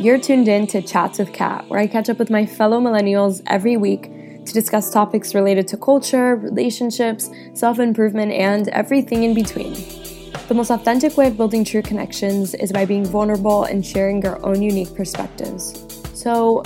You're 0.00 0.18
tuned 0.20 0.46
in 0.46 0.68
to 0.68 0.80
Chats 0.80 1.18
with 1.18 1.32
Kat, 1.32 1.68
where 1.68 1.80
I 1.80 1.88
catch 1.88 2.08
up 2.08 2.20
with 2.20 2.30
my 2.30 2.46
fellow 2.46 2.80
millennials 2.80 3.42
every 3.48 3.76
week 3.76 4.04
to 4.44 4.52
discuss 4.52 4.92
topics 4.92 5.34
related 5.34 5.66
to 5.68 5.76
culture, 5.76 6.36
relationships, 6.36 7.28
self 7.54 7.80
improvement, 7.80 8.30
and 8.30 8.68
everything 8.68 9.24
in 9.24 9.34
between. 9.34 9.72
The 10.46 10.54
most 10.54 10.70
authentic 10.70 11.16
way 11.16 11.26
of 11.26 11.36
building 11.36 11.64
true 11.64 11.82
connections 11.82 12.54
is 12.54 12.70
by 12.70 12.84
being 12.84 13.04
vulnerable 13.04 13.64
and 13.64 13.84
sharing 13.84 14.22
your 14.22 14.38
own 14.46 14.62
unique 14.62 14.94
perspectives. 14.94 15.84
So 16.14 16.62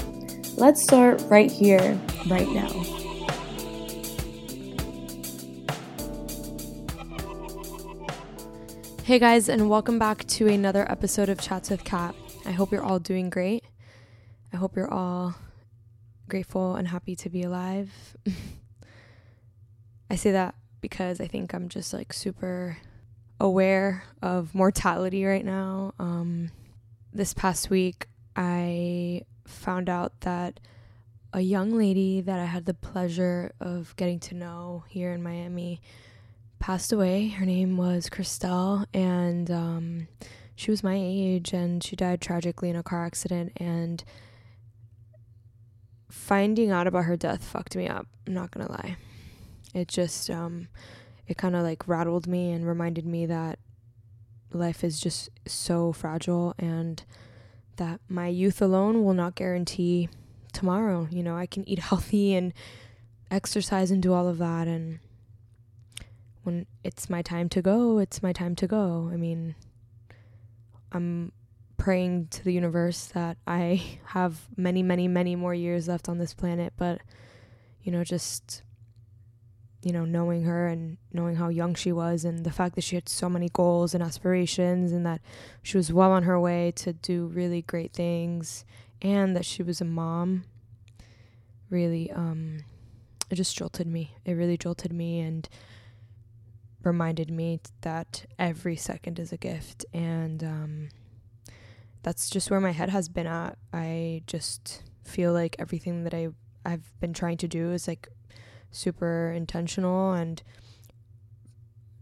let's 0.57 0.83
start 0.83 1.23
right 1.30 1.51
here, 1.51 1.99
right 2.29 2.49
now. 2.51 2.69
Hey 9.05 9.19
guys, 9.19 9.49
and 9.49 9.71
welcome 9.71 9.99
back 9.99 10.27
to 10.27 10.49
another 10.49 10.85
episode 10.93 11.30
of 11.30 11.41
Chats 11.41 11.71
with 11.71 11.83
Kat. 11.85 12.14
I 12.45 12.50
hope 12.50 12.72
you're 12.72 12.82
all 12.82 12.98
doing 12.98 13.30
great. 13.30 13.64
I 14.52 14.56
hope 14.56 14.77
you're 14.77 14.92
all 14.92 15.34
grateful 16.28 16.77
and 16.77 16.88
happy 16.88 17.14
to 17.16 17.30
be 17.30 17.42
alive. 17.42 18.16
I 20.10 20.16
say 20.16 20.33
that 20.33 20.55
because 20.80 21.20
I 21.20 21.27
think 21.27 21.55
I'm 21.55 21.69
just 21.69 21.92
like 21.92 22.12
super 22.12 22.77
aware 23.41 24.05
of 24.20 24.55
mortality 24.55 25.24
right 25.24 25.45
now. 25.45 25.95
Um, 25.98 26.50
this 27.12 27.33
past 27.33 27.70
week, 27.70 28.09
I 28.34 29.22
found 29.47 29.88
out 29.88 30.20
that 30.22 30.61
a 31.33 31.41
young 31.41 31.72
lady 31.77 32.20
that 32.20 32.38
I 32.38 32.45
had 32.45 32.66
the 32.66 32.74
pleasure 32.74 33.52
of 33.61 33.95
getting 33.97 34.20
to 34.20 34.34
know 34.34 34.84
here 34.88 35.12
in 35.12 35.22
Miami 35.22 35.80
passed 36.59 36.92
away. 36.92 37.28
Her 37.28 37.47
name 37.47 37.77
was 37.77 38.11
Christelle, 38.11 38.86
and 38.92 39.50
um, 39.50 40.09
she 40.55 40.70
was 40.70 40.83
my 40.83 40.97
age, 40.97 41.52
and 41.52 41.83
she 41.83 41.97
died 41.97 42.20
tragically 42.20 42.70
in 42.70 42.77
a 42.77 42.83
car 42.83 43.05
accident. 43.05 43.52
And 43.56 44.02
finding 46.11 46.70
out 46.70 46.87
about 46.87 47.05
her 47.05 47.17
death 47.17 47.42
fucked 47.45 47.77
me 47.77 47.89
up. 47.89 48.06
I'm 48.27 48.34
not 48.34 48.50
gonna 48.50 48.70
lie. 48.70 48.97
It 49.75 49.89
just, 49.89 50.28
um, 50.30 50.69
it 51.27 51.39
kind 51.39 51.56
of 51.56 51.62
like 51.62 51.89
rattled 51.89 52.27
me 52.27 52.53
and 52.53 52.67
reminded 52.67 53.06
me 53.06 53.27
that 53.27 53.58
life 54.53 54.84
is 54.84 55.00
just 55.00 55.30
so 55.47 55.92
fragile 55.92 56.55
and 56.58 57.03
that 57.77 58.00
my 58.08 58.28
youth 58.28 58.61
alone 58.61 59.03
will 59.03 59.14
not 59.14 59.34
guarantee 59.34 60.11
tomorrow. 60.53 61.08
You 61.11 61.23
know, 61.23 61.36
I 61.36 61.47
can 61.47 61.67
eat 61.69 61.78
healthy 61.91 62.34
and 62.34 62.53
exercise 63.30 63.91
and 63.91 64.03
do 64.03 64.12
all 64.12 64.28
of 64.28 64.39
that 64.39 64.69
and 64.69 64.98
when 66.42 66.67
it's 66.83 67.08
my 67.08 67.23
time 67.23 67.48
to 67.50 67.62
go, 67.62 67.98
it's 67.98 68.23
my 68.23 68.33
time 68.33 68.56
to 68.56 68.67
go. 68.67 69.08
I 69.12 69.17
mean, 69.17 69.55
I'm 70.93 71.33
praying 71.77 72.29
to 72.29 72.45
the 72.45 72.53
universe 72.53 73.07
that 73.07 73.37
I 73.47 73.98
have 74.07 74.48
many, 74.57 74.83
many, 74.83 75.09
many 75.09 75.37
more 75.37 75.55
years 75.55 75.89
left 75.89 76.09
on 76.09 76.19
this 76.19 76.35
planet, 76.35 76.73
but 76.77 77.01
you 77.83 77.91
know, 77.91 78.05
just 78.05 78.62
you 79.83 79.93
know, 79.93 80.05
knowing 80.05 80.45
her 80.45 80.69
and 80.69 80.97
knowing 81.13 81.35
how 81.35 81.48
young 81.48 81.75
she 81.75 81.91
was 81.91 82.25
and 82.25 82.45
the 82.45 82.53
fact 82.53 82.77
that 82.77 82.85
she 82.85 82.95
had 82.95 83.09
so 83.09 83.29
many 83.29 83.48
goals 83.48 83.95
and 83.95 84.03
aspirations 84.03 84.93
and 84.93 85.05
that 85.05 85.20
she 85.61 85.77
was 85.77 85.93
well 85.93 86.13
on 86.13 86.23
her 86.23 86.39
way 86.39 86.70
to 86.77 86.93
do 86.93 87.27
really 87.27 87.63
great 87.63 87.93
things 87.93 88.65
and 89.01 89.35
that 89.35 89.45
she 89.45 89.61
was 89.61 89.81
a 89.81 89.85
mom 89.85 90.45
really 91.69 92.13
um 92.13 92.59
it 93.33 93.37
just 93.37 93.57
jolted 93.57 93.87
me. 93.87 94.15
It 94.27 94.35
really 94.35 94.59
jolted 94.59 94.93
me 94.93 95.19
and 95.20 95.48
reminded 96.84 97.30
me 97.30 97.61
that 97.83 98.27
every 98.38 98.77
second 98.77 99.19
is 99.19 99.33
a 99.33 99.36
gift 99.36 99.84
and 99.92 100.42
um, 100.42 100.89
that's 102.02 102.28
just 102.30 102.50
where 102.50 102.61
my 102.61 102.72
head 102.72 102.91
has 102.91 103.08
been 103.08 103.27
at. 103.27 103.56
I 103.72 104.22
just 104.27 104.83
feel 105.05 105.33
like 105.33 105.56
everything 105.58 106.05
that 106.05 106.14
i 106.14 106.28
i've 106.64 106.92
been 107.00 107.12
trying 107.12 107.36
to 107.36 107.48
do 107.48 107.72
is 107.72 107.89
like 107.89 108.08
super 108.70 109.33
intentional 109.33 110.12
and 110.12 110.42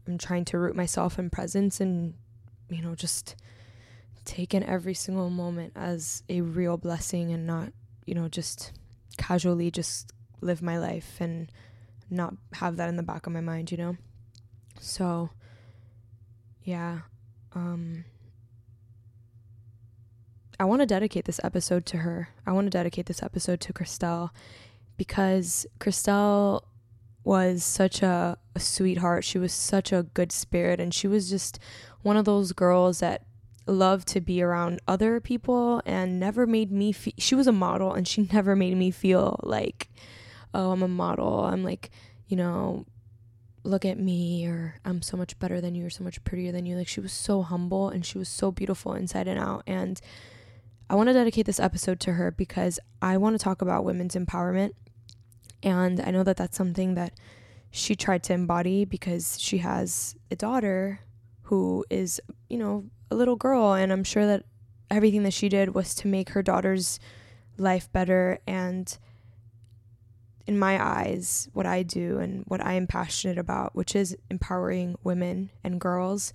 i'm 0.06 0.18
trying 0.18 0.44
to 0.44 0.58
root 0.58 0.76
myself 0.76 1.18
in 1.18 1.30
presence 1.30 1.80
and 1.80 2.14
you 2.68 2.82
know 2.82 2.94
just 2.94 3.36
take 4.24 4.54
in 4.54 4.62
every 4.62 4.94
single 4.94 5.30
moment 5.30 5.72
as 5.74 6.22
a 6.28 6.40
real 6.40 6.76
blessing 6.76 7.32
and 7.32 7.46
not 7.46 7.72
you 8.04 8.14
know 8.14 8.28
just 8.28 8.72
casually 9.16 9.70
just 9.70 10.12
live 10.40 10.62
my 10.62 10.78
life 10.78 11.16
and 11.20 11.50
not 12.10 12.34
have 12.54 12.76
that 12.76 12.88
in 12.88 12.96
the 12.96 13.02
back 13.02 13.26
of 13.26 13.32
my 13.32 13.40
mind 13.40 13.70
you 13.70 13.78
know 13.78 13.96
so, 14.80 15.30
yeah. 16.64 17.00
Um, 17.54 18.04
I 20.58 20.64
want 20.64 20.80
to 20.80 20.86
dedicate 20.86 21.26
this 21.26 21.40
episode 21.44 21.86
to 21.86 21.98
her. 21.98 22.30
I 22.46 22.52
want 22.52 22.66
to 22.66 22.70
dedicate 22.70 23.06
this 23.06 23.22
episode 23.22 23.60
to 23.60 23.72
Christelle 23.72 24.30
because 24.96 25.66
Christelle 25.78 26.62
was 27.24 27.62
such 27.62 28.02
a, 28.02 28.38
a 28.54 28.60
sweetheart. 28.60 29.24
She 29.24 29.38
was 29.38 29.52
such 29.52 29.92
a 29.92 30.04
good 30.14 30.32
spirit, 30.32 30.80
and 30.80 30.92
she 30.92 31.06
was 31.06 31.28
just 31.28 31.58
one 32.02 32.16
of 32.16 32.24
those 32.24 32.52
girls 32.52 33.00
that 33.00 33.24
loved 33.66 34.08
to 34.08 34.20
be 34.20 34.42
around 34.42 34.80
other 34.88 35.20
people 35.20 35.82
and 35.84 36.18
never 36.18 36.46
made 36.46 36.72
me 36.72 36.92
feel. 36.92 37.14
She 37.18 37.34
was 37.34 37.46
a 37.46 37.52
model, 37.52 37.92
and 37.92 38.08
she 38.08 38.22
never 38.32 38.56
made 38.56 38.76
me 38.76 38.90
feel 38.90 39.38
like, 39.42 39.90
oh, 40.54 40.72
I'm 40.72 40.82
a 40.82 40.88
model. 40.88 41.44
I'm 41.44 41.62
like, 41.62 41.90
you 42.28 42.36
know, 42.36 42.86
look 43.62 43.84
at 43.84 43.98
me 43.98 44.46
or 44.46 44.76
I'm 44.84 45.02
so 45.02 45.16
much 45.16 45.38
better 45.38 45.60
than 45.60 45.74
you 45.74 45.86
or 45.86 45.90
so 45.90 46.04
much 46.04 46.22
prettier 46.24 46.52
than 46.52 46.66
you. 46.66 46.76
Like 46.76 46.88
she 46.88 47.00
was 47.00 47.12
so 47.12 47.42
humble 47.42 47.88
and 47.88 48.04
she 48.04 48.18
was 48.18 48.28
so 48.28 48.50
beautiful 48.50 48.94
inside 48.94 49.28
and 49.28 49.38
out. 49.38 49.62
And 49.66 50.00
I 50.88 50.94
want 50.94 51.08
to 51.08 51.12
dedicate 51.12 51.46
this 51.46 51.60
episode 51.60 52.00
to 52.00 52.12
her 52.14 52.30
because 52.30 52.80
I 53.00 53.16
want 53.16 53.38
to 53.38 53.42
talk 53.42 53.62
about 53.62 53.84
women's 53.84 54.14
empowerment. 54.14 54.72
And 55.62 56.00
I 56.00 56.10
know 56.10 56.24
that 56.24 56.36
that's 56.36 56.56
something 56.56 56.94
that 56.94 57.12
she 57.70 57.94
tried 57.94 58.22
to 58.24 58.32
embody 58.32 58.84
because 58.84 59.38
she 59.40 59.58
has 59.58 60.16
a 60.30 60.36
daughter 60.36 61.00
who 61.42 61.84
is, 61.90 62.20
you 62.48 62.58
know, 62.58 62.86
a 63.10 63.14
little 63.14 63.36
girl. 63.36 63.74
And 63.74 63.92
I'm 63.92 64.04
sure 64.04 64.26
that 64.26 64.44
everything 64.90 65.22
that 65.24 65.32
she 65.32 65.48
did 65.48 65.74
was 65.74 65.94
to 65.96 66.08
make 66.08 66.30
her 66.30 66.42
daughter's 66.42 66.98
life 67.58 67.92
better 67.92 68.40
and 68.46 68.98
in 70.50 70.58
my 70.58 70.84
eyes, 70.84 71.48
what 71.52 71.64
I 71.64 71.84
do 71.84 72.18
and 72.18 72.42
what 72.48 72.60
I 72.60 72.72
am 72.72 72.88
passionate 72.88 73.38
about, 73.38 73.76
which 73.76 73.94
is 73.94 74.16
empowering 74.32 74.96
women 75.04 75.50
and 75.62 75.80
girls, 75.80 76.32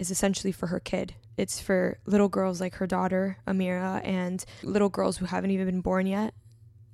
is 0.00 0.10
essentially 0.10 0.50
for 0.50 0.66
her 0.66 0.80
kid. 0.80 1.14
It's 1.36 1.60
for 1.60 1.98
little 2.04 2.28
girls 2.28 2.60
like 2.60 2.74
her 2.74 2.86
daughter, 2.88 3.38
Amira, 3.46 4.04
and 4.04 4.44
little 4.64 4.88
girls 4.88 5.18
who 5.18 5.26
haven't 5.26 5.52
even 5.52 5.66
been 5.66 5.82
born 5.82 6.08
yet, 6.08 6.34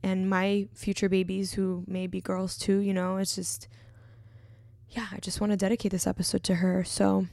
and 0.03 0.29
my 0.29 0.69
future 0.75 1.09
babies 1.09 1.55
who 1.55 1.83
may 1.87 2.07
be 2.07 2.21
girls 2.21 2.59
too, 2.59 2.81
you 2.81 2.93
know, 2.93 3.17
it's 3.17 3.37
just, 3.37 3.67
yeah, 4.91 5.07
I 5.11 5.19
just 5.21 5.41
want 5.41 5.53
to 5.53 5.57
dedicate 5.57 5.93
this 5.93 6.07
episode 6.07 6.43
to 6.45 6.57
her. 6.57 6.85
So, 6.85 7.27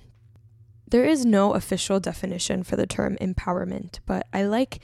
there 0.89 1.03
is 1.03 1.25
no 1.25 1.53
official 1.53 1.99
definition 1.99 2.63
for 2.63 2.77
the 2.77 2.87
term 2.87 3.17
empowerment, 3.19 3.99
but 4.05 4.25
I 4.31 4.43
like 4.43 4.79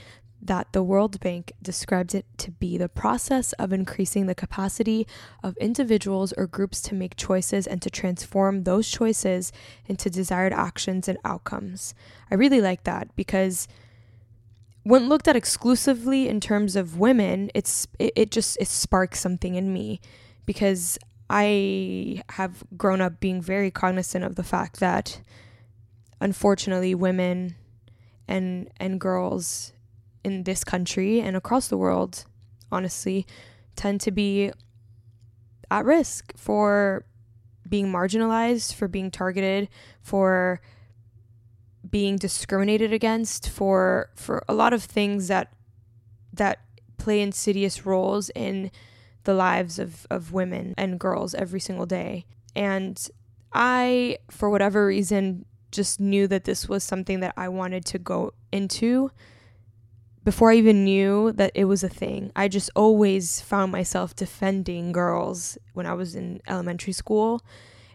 that 0.45 0.71
the 0.73 0.83
World 0.83 1.19
Bank 1.21 1.53
describes 1.61 2.13
it 2.13 2.25
to 2.37 2.51
be 2.51 2.77
the 2.77 2.89
process 2.89 3.53
of 3.53 3.71
increasing 3.71 4.25
the 4.25 4.35
capacity 4.35 5.07
of 5.41 5.55
individuals 5.57 6.33
or 6.33 6.47
groups 6.47 6.81
to 6.81 6.95
make 6.95 7.15
choices 7.15 7.65
and 7.65 7.81
to 7.81 7.89
transform 7.89 8.63
those 8.63 8.89
choices 8.89 9.51
into 9.85 10.09
desired 10.09 10.53
actions 10.53 11.07
and 11.07 11.17
outcomes. 11.23 11.95
I 12.29 12.35
really 12.35 12.61
like 12.61 12.83
that 12.83 13.15
because 13.15 13.67
when 14.83 15.07
looked 15.07 15.27
at 15.27 15.35
exclusively 15.35 16.27
in 16.27 16.39
terms 16.39 16.75
of 16.75 16.99
women, 16.99 17.49
it's 17.55 17.87
it, 17.99 18.13
it 18.15 18.31
just 18.31 18.57
it 18.59 18.67
sparks 18.67 19.19
something 19.19 19.55
in 19.55 19.71
me 19.71 20.01
because 20.45 20.99
I 21.29 22.21
have 22.29 22.63
grown 22.77 23.01
up 23.01 23.19
being 23.19 23.41
very 23.41 23.71
cognizant 23.71 24.25
of 24.25 24.35
the 24.35 24.43
fact 24.43 24.79
that 24.79 25.21
unfortunately 26.19 26.93
women 26.93 27.55
and 28.27 28.69
and 28.77 28.99
girls 28.99 29.72
in 30.23 30.43
this 30.43 30.63
country 30.63 31.19
and 31.19 31.35
across 31.35 31.67
the 31.67 31.77
world, 31.77 32.25
honestly, 32.71 33.25
tend 33.75 34.01
to 34.01 34.11
be 34.11 34.51
at 35.69 35.85
risk 35.85 36.33
for 36.37 37.05
being 37.67 37.87
marginalized, 37.87 38.73
for 38.73 38.87
being 38.87 39.09
targeted, 39.09 39.69
for 40.01 40.61
being 41.89 42.17
discriminated 42.17 42.93
against, 42.93 43.49
for 43.49 44.09
for 44.15 44.43
a 44.47 44.53
lot 44.53 44.73
of 44.73 44.83
things 44.83 45.27
that 45.27 45.53
that 46.33 46.59
play 46.97 47.21
insidious 47.21 47.85
roles 47.85 48.29
in 48.35 48.71
the 49.23 49.33
lives 49.33 49.79
of, 49.79 50.05
of 50.09 50.33
women 50.33 50.73
and 50.77 50.99
girls 50.99 51.33
every 51.33 51.59
single 51.59 51.85
day. 51.85 52.25
And 52.55 53.09
I, 53.53 54.17
for 54.29 54.49
whatever 54.49 54.85
reason, 54.85 55.45
just 55.71 55.99
knew 55.99 56.27
that 56.27 56.43
this 56.43 56.69
was 56.69 56.83
something 56.83 57.19
that 57.21 57.33
I 57.35 57.49
wanted 57.49 57.85
to 57.85 57.99
go 57.99 58.33
into 58.51 59.11
before 60.23 60.51
I 60.51 60.55
even 60.55 60.83
knew 60.83 61.31
that 61.33 61.51
it 61.53 61.65
was 61.65 61.83
a 61.83 61.89
thing, 61.89 62.31
I 62.35 62.47
just 62.47 62.69
always 62.75 63.41
found 63.41 63.71
myself 63.71 64.15
defending 64.15 64.91
girls 64.91 65.57
when 65.73 65.85
I 65.85 65.93
was 65.93 66.15
in 66.15 66.41
elementary 66.47 66.93
school. 66.93 67.43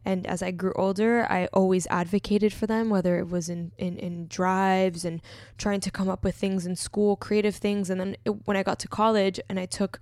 And 0.04 0.26
as 0.26 0.42
I 0.42 0.50
grew 0.50 0.72
older, 0.74 1.26
I 1.28 1.46
always 1.52 1.86
advocated 1.88 2.52
for 2.52 2.66
them, 2.66 2.88
whether 2.88 3.18
it 3.18 3.28
was 3.28 3.48
in, 3.48 3.72
in, 3.78 3.98
in 3.98 4.26
drives 4.26 5.04
and 5.04 5.20
trying 5.58 5.80
to 5.80 5.90
come 5.90 6.08
up 6.08 6.24
with 6.24 6.34
things 6.34 6.66
in 6.66 6.76
school, 6.76 7.16
creative 7.16 7.56
things. 7.56 7.90
And 7.90 8.00
then 8.00 8.16
it, 8.24 8.46
when 8.46 8.56
I 8.56 8.62
got 8.62 8.78
to 8.80 8.88
college 8.88 9.40
and 9.48 9.58
I 9.58 9.66
took 9.66 10.00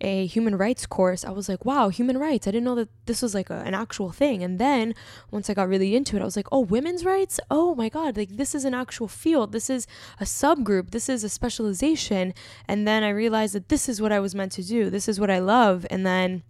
a 0.00 0.26
human 0.26 0.56
rights 0.58 0.84
course, 0.84 1.24
I 1.24 1.30
was 1.30 1.48
like, 1.48 1.64
wow, 1.64 1.88
human 1.88 2.18
rights. 2.18 2.46
I 2.46 2.50
didn't 2.50 2.64
know 2.64 2.74
that 2.74 2.90
this 3.06 3.22
was 3.22 3.34
like 3.34 3.48
a, 3.48 3.60
an 3.60 3.74
actual 3.74 4.10
thing. 4.10 4.42
And 4.42 4.58
then 4.58 4.94
once 5.30 5.48
I 5.48 5.54
got 5.54 5.68
really 5.68 5.96
into 5.96 6.16
it, 6.16 6.22
I 6.22 6.24
was 6.24 6.36
like, 6.36 6.48
oh, 6.52 6.60
women's 6.60 7.04
rights? 7.04 7.40
Oh 7.50 7.74
my 7.74 7.88
God, 7.88 8.16
like 8.16 8.36
this 8.36 8.54
is 8.54 8.64
an 8.64 8.74
actual 8.74 9.08
field. 9.08 9.52
This 9.52 9.70
is 9.70 9.86
a 10.20 10.24
subgroup. 10.24 10.90
This 10.90 11.08
is 11.08 11.24
a 11.24 11.28
specialization. 11.28 12.34
And 12.68 12.86
then 12.86 13.02
I 13.04 13.08
realized 13.08 13.54
that 13.54 13.68
this 13.68 13.88
is 13.88 14.00
what 14.00 14.12
I 14.12 14.20
was 14.20 14.34
meant 14.34 14.52
to 14.52 14.62
do. 14.62 14.90
This 14.90 15.08
is 15.08 15.18
what 15.18 15.30
I 15.30 15.38
love. 15.38 15.86
And 15.90 16.06
then, 16.06 16.42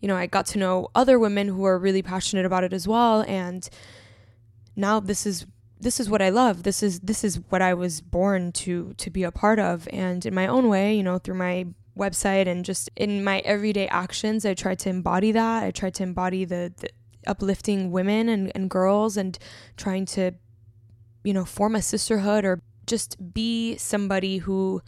you 0.00 0.08
know, 0.08 0.16
I 0.16 0.26
got 0.26 0.46
to 0.46 0.58
know 0.58 0.88
other 0.94 1.18
women 1.18 1.48
who 1.48 1.64
are 1.64 1.78
really 1.78 2.02
passionate 2.02 2.44
about 2.44 2.64
it 2.64 2.74
as 2.74 2.86
well. 2.86 3.22
And 3.22 3.68
now 4.76 5.00
this 5.00 5.26
is 5.26 5.46
this 5.80 5.98
is 5.98 6.08
what 6.08 6.22
I 6.22 6.28
love. 6.28 6.62
This 6.62 6.82
is 6.82 7.00
this 7.00 7.24
is 7.24 7.40
what 7.48 7.62
I 7.62 7.72
was 7.74 8.00
born 8.00 8.52
to 8.52 8.92
to 8.98 9.10
be 9.10 9.22
a 9.22 9.32
part 9.32 9.58
of. 9.58 9.88
And 9.90 10.24
in 10.26 10.34
my 10.34 10.46
own 10.46 10.68
way, 10.68 10.94
you 10.94 11.02
know, 11.02 11.18
through 11.18 11.36
my 11.36 11.66
website 11.96 12.46
and 12.46 12.64
just 12.64 12.90
in 12.96 13.22
my 13.22 13.40
everyday 13.40 13.86
actions 13.88 14.46
i 14.46 14.54
try 14.54 14.74
to 14.74 14.88
embody 14.88 15.30
that. 15.32 15.62
I 15.62 15.70
try 15.70 15.90
to 15.90 16.02
embody 16.02 16.44
the, 16.44 16.72
the 16.78 16.88
uplifting 17.26 17.90
women 17.90 18.28
and, 18.28 18.50
and 18.54 18.70
girls 18.70 19.16
and 19.16 19.38
trying 19.76 20.06
to 20.06 20.32
you 21.22 21.32
know 21.32 21.44
form 21.44 21.76
a 21.76 21.82
sisterhood 21.82 22.44
or 22.44 22.62
just 22.86 23.32
be 23.32 23.76
somebody 23.76 24.38
who 24.38 24.82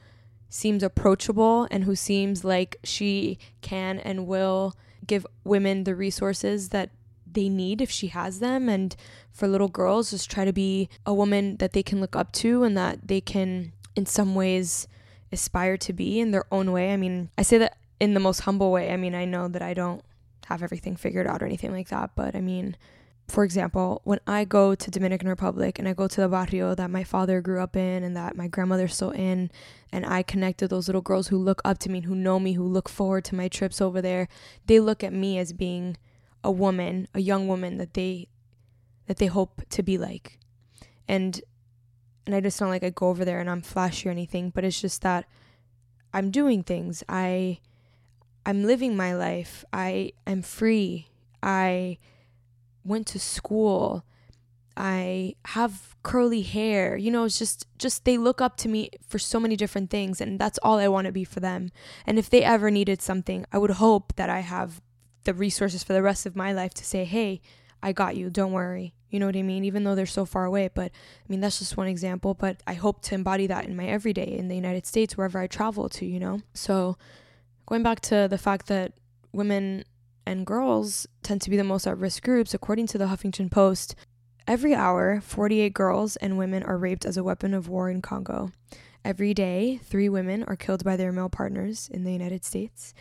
seems 0.49 0.83
approachable 0.83 1.67
and 1.71 1.85
who 1.85 1.97
seems 1.97 2.45
like 2.45 2.77
she 2.85 3.39
can 3.61 3.99
and 3.99 4.27
will 4.27 4.75
give 5.07 5.27
women 5.45 5.85
the 5.85 5.95
resources 5.95 6.69
that 6.71 6.91
they 7.31 7.49
need 7.49 7.81
if 7.81 7.91
she 7.91 8.09
has 8.09 8.39
them. 8.39 8.69
And 8.69 8.95
for 9.33 9.49
little 9.49 9.69
girls 9.69 10.11
just 10.11 10.31
try 10.31 10.45
to 10.45 10.53
be 10.53 10.89
a 11.05 11.13
woman 11.13 11.57
that 11.57 11.73
they 11.73 11.83
can 11.83 12.01
look 12.01 12.15
up 12.15 12.33
to 12.33 12.63
and 12.63 12.77
that 12.77 13.09
they 13.09 13.21
can 13.21 13.73
in 13.97 14.07
some 14.07 14.35
ways 14.35 14.87
aspire 15.35 15.77
to 15.77 15.93
be 15.93 16.19
in 16.21 16.31
their 16.31 16.47
own 16.51 16.73
way. 16.73 16.93
I 16.93 16.97
mean, 16.97 17.29
I 17.37 17.43
say 17.43 17.59
that 17.59 17.77
in 18.01 18.15
the 18.15 18.21
most 18.21 18.41
humble 18.41 18.73
way. 18.73 18.91
I 18.91 18.97
mean, 18.97 19.15
I 19.15 19.27
know 19.27 19.49
that 19.49 19.63
I 19.63 19.75
don't 19.75 20.03
have 20.47 20.63
everything 20.63 20.97
figured 20.97 21.27
out 21.27 21.43
or 21.43 21.47
anything 21.47 21.73
like 21.73 21.89
that, 21.89 22.13
but 22.15 22.35
I 22.35 22.41
mean, 22.41 22.77
for 23.29 23.45
example, 23.45 24.03
when 24.05 24.21
I 24.27 24.45
go 24.45 24.75
to 24.75 24.91
Dominican 24.91 25.29
Republic 25.29 25.79
and 25.79 25.89
I 25.89 25.95
go 25.95 26.07
to 26.07 26.21
the 26.21 26.29
barrio 26.29 26.75
that 26.75 26.91
my 26.91 27.05
father 27.05 27.41
grew 27.41 27.63
up 27.63 27.75
in 27.75 28.05
and 28.05 28.15
that 28.17 28.37
my 28.37 28.49
grandmother's 28.49 28.95
still 28.95 29.13
in, 29.13 29.51
and 29.91 30.05
I 30.05 30.23
connect 30.23 30.59
to 30.59 30.69
those 30.69 30.89
little 30.89 31.01
girls 31.01 31.29
who 31.29 31.39
look 31.39 31.63
up 31.65 31.79
to 31.79 31.91
me, 31.91 31.99
and 31.99 32.07
who 32.07 32.15
know 32.15 32.39
me, 32.39 32.53
who 32.53 32.67
look 32.67 32.89
forward 32.89 33.25
to 33.27 33.35
my 33.35 33.49
trips 33.49 33.81
over 33.81 34.03
there, 34.03 34.29
they 34.67 34.79
look 34.81 35.03
at 35.03 35.13
me 35.13 35.39
as 35.39 35.53
being 35.53 35.97
a 36.43 36.51
woman, 36.51 37.09
a 37.15 37.21
young 37.21 37.49
woman 37.49 37.79
that 37.79 37.95
they 37.95 38.29
that 39.07 39.17
they 39.17 39.27
hope 39.27 39.63
to 39.71 39.83
be 39.83 39.97
like. 39.97 40.39
And 41.09 41.41
and 42.27 42.35
I 42.35 42.41
just 42.41 42.59
don't 42.59 42.71
like 42.71 42.85
I 42.85 42.91
go 42.91 43.09
over 43.09 43.25
there 43.25 43.41
and 43.41 43.51
I'm 43.51 43.63
flashy 43.63 44.09
or 44.09 44.13
anything, 44.13 44.51
but 44.51 44.65
it's 44.65 44.81
just 44.81 45.03
that 45.03 45.27
I'm 46.13 46.31
doing 46.31 46.63
things. 46.63 47.03
I 47.09 47.59
I'm 48.47 48.65
living 48.65 48.97
my 48.97 49.15
life. 49.15 49.65
I 49.73 50.13
am 50.27 50.43
free. 50.43 51.09
I 51.43 51.99
went 52.85 53.07
to 53.09 53.19
school. 53.19 54.05
I 54.77 55.35
have 55.47 55.97
curly 56.03 56.43
hair. 56.43 56.97
You 56.97 57.11
know, 57.11 57.25
it's 57.25 57.39
just 57.39 57.67
just 57.79 58.05
they 58.05 58.19
look 58.19 58.41
up 58.41 58.57
to 58.59 58.69
me 58.69 58.91
for 59.07 59.19
so 59.19 59.39
many 59.39 59.57
different 59.57 59.91
things 59.91 60.21
and 60.21 60.39
that's 60.39 60.59
all 60.63 60.79
I 60.79 60.89
want 60.89 61.07
to 61.07 61.13
be 61.13 61.25
for 61.25 61.41
them. 61.41 61.71
And 62.07 62.19
if 62.19 62.31
they 62.31 62.43
ever 62.43 62.71
needed 62.71 63.03
something, 63.03 63.47
I 63.53 63.59
would 63.59 63.73
hope 63.73 64.15
that 64.17 64.31
I 64.31 64.41
have 64.41 64.81
the 65.25 65.35
resources 65.35 65.83
for 65.83 65.93
the 65.93 66.03
rest 66.03 66.27
of 66.27 66.37
my 66.37 66.53
life 66.53 66.75
to 66.75 66.85
say, 66.85 67.05
"Hey, 67.05 67.41
I 67.83 67.93
got 67.93 68.17
you. 68.17 68.31
Don't 68.31 68.53
worry." 68.53 68.95
You 69.15 69.21
know 69.21 69.27
what 69.27 69.37
I 69.37 69.43
mean? 69.43 69.65
Even 69.65 69.85
though 69.85 69.95
they're 69.95 70.07
so 70.07 70.25
far 70.25 70.45
away. 70.45 70.69
But 70.75 70.91
I 70.91 71.27
mean, 71.29 71.39
that's 71.39 71.61
just 71.61 71.77
one 71.77 71.87
example. 71.87 72.35
But 72.35 72.61
I 72.67 72.75
hope 72.75 73.01
to 73.03 73.15
embody 73.15 73.47
that 73.47 73.65
in 73.65 73.77
my 73.77 73.87
everyday 73.87 74.37
in 74.37 74.49
the 74.49 74.57
United 74.57 74.87
States, 74.87 75.17
wherever 75.17 75.39
I 75.39 75.47
travel 75.47 75.89
to, 75.91 76.05
you 76.05 76.19
know? 76.19 76.41
So 76.53 76.99
going 77.65 77.85
back 77.85 78.01
to 78.01 78.27
the 78.29 78.39
fact 78.39 78.67
that 78.67 78.95
women 79.33 79.85
and 80.27 80.45
girls 80.45 81.07
tend 81.23 81.43
to 81.43 81.51
be 81.51 81.57
the 81.57 81.63
most 81.63 81.87
at 81.87 81.97
risk 81.97 82.25
groups, 82.25 82.55
according 82.55 82.89
to 82.89 82.99
the 82.99 83.07
Huffington 83.07 83.53
Post, 83.53 83.95
every 84.49 84.75
hour, 84.75 85.21
48 85.21 85.73
girls 85.73 86.17
and 86.17 86.37
women 86.37 86.65
are 86.65 86.77
raped 86.77 87.05
as 87.05 87.17
a 87.17 87.23
weapon 87.23 87.55
of 87.55 87.69
war 87.69 87.89
in 87.89 88.03
Congo. 88.03 88.51
Every 89.05 89.33
day, 89.33 89.79
three 89.85 90.09
women 90.09 90.43
are 90.49 90.57
killed 90.57 90.83
by 90.83 90.97
their 90.97 91.13
male 91.13 91.29
partners 91.29 91.89
in 91.89 92.03
the 92.03 92.13
United 92.13 92.45
States. 92.45 92.95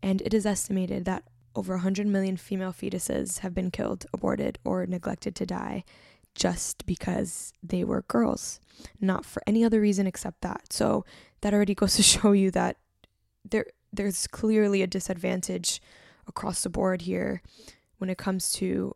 And 0.00 0.22
it 0.22 0.32
is 0.32 0.46
estimated 0.46 1.06
that 1.06 1.24
over 1.56 1.74
100 1.74 2.06
million 2.06 2.36
female 2.36 2.72
fetuses 2.72 3.40
have 3.40 3.54
been 3.54 3.70
killed, 3.70 4.06
aborted, 4.12 4.58
or 4.64 4.86
neglected 4.86 5.34
to 5.34 5.46
die 5.46 5.84
just 6.34 6.84
because 6.84 7.54
they 7.62 7.82
were 7.82 8.02
girls, 8.02 8.60
not 9.00 9.24
for 9.24 9.42
any 9.46 9.64
other 9.64 9.80
reason 9.80 10.06
except 10.06 10.42
that. 10.42 10.70
So 10.70 11.04
that 11.40 11.54
already 11.54 11.74
goes 11.74 11.96
to 11.96 12.02
show 12.04 12.32
you 12.32 12.50
that 12.52 12.76
there 13.48 13.66
there's 13.92 14.26
clearly 14.26 14.82
a 14.82 14.86
disadvantage 14.86 15.80
across 16.26 16.62
the 16.62 16.68
board 16.68 17.02
here 17.02 17.40
when 17.98 18.10
it 18.10 18.18
comes 18.18 18.52
to 18.52 18.94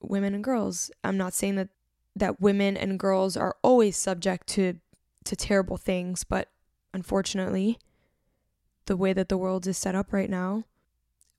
women 0.00 0.34
and 0.34 0.42
girls. 0.42 0.90
I'm 1.04 1.18
not 1.18 1.34
saying 1.34 1.56
that 1.56 1.68
that 2.16 2.40
women 2.40 2.76
and 2.76 2.98
girls 2.98 3.36
are 3.36 3.56
always 3.62 3.96
subject 3.96 4.46
to 4.48 4.74
to 5.24 5.36
terrible 5.36 5.76
things, 5.76 6.24
but 6.24 6.50
unfortunately, 6.94 7.78
the 8.86 8.96
way 8.96 9.12
that 9.12 9.28
the 9.28 9.36
world 9.36 9.66
is 9.66 9.76
set 9.76 9.94
up 9.94 10.12
right 10.12 10.30
now, 10.30 10.64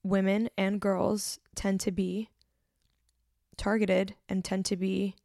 women 0.04 0.50
and 0.58 0.80
girls 0.80 1.40
tend 1.56 1.80
to 1.82 1.92
be 1.92 2.30
targeted 3.58 4.16
and 4.28 4.44
tend 4.44 4.66
to 4.66 4.78
be 4.78 5.16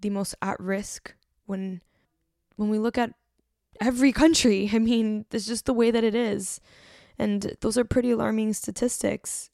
the 0.00 0.10
most 0.10 0.34
at 0.42 0.60
risk 0.60 1.14
when 1.46 1.80
when 2.56 2.68
we 2.68 2.78
look 2.78 2.98
at 2.98 3.12
every 3.80 4.12
country. 4.12 4.70
I 4.72 4.78
mean, 4.78 5.24
it's 5.32 5.46
just 5.46 5.66
the 5.66 5.72
way 5.72 5.90
that 5.90 6.04
it 6.04 6.14
is. 6.14 6.60
And 7.18 7.56
those 7.60 7.78
are 7.78 7.84
pretty 7.84 8.10
alarming 8.10 8.52
statistics. 8.54 9.50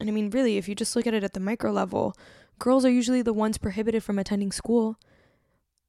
And 0.00 0.08
I 0.08 0.12
mean, 0.12 0.30
really, 0.30 0.56
if 0.56 0.68
you 0.68 0.74
just 0.74 0.96
look 0.96 1.06
at 1.06 1.14
it 1.14 1.24
at 1.24 1.34
the 1.34 1.40
micro 1.40 1.70
level, 1.70 2.16
girls 2.58 2.84
are 2.84 2.90
usually 2.90 3.22
the 3.22 3.34
ones 3.34 3.58
prohibited 3.58 4.02
from 4.02 4.18
attending 4.18 4.50
school 4.50 4.96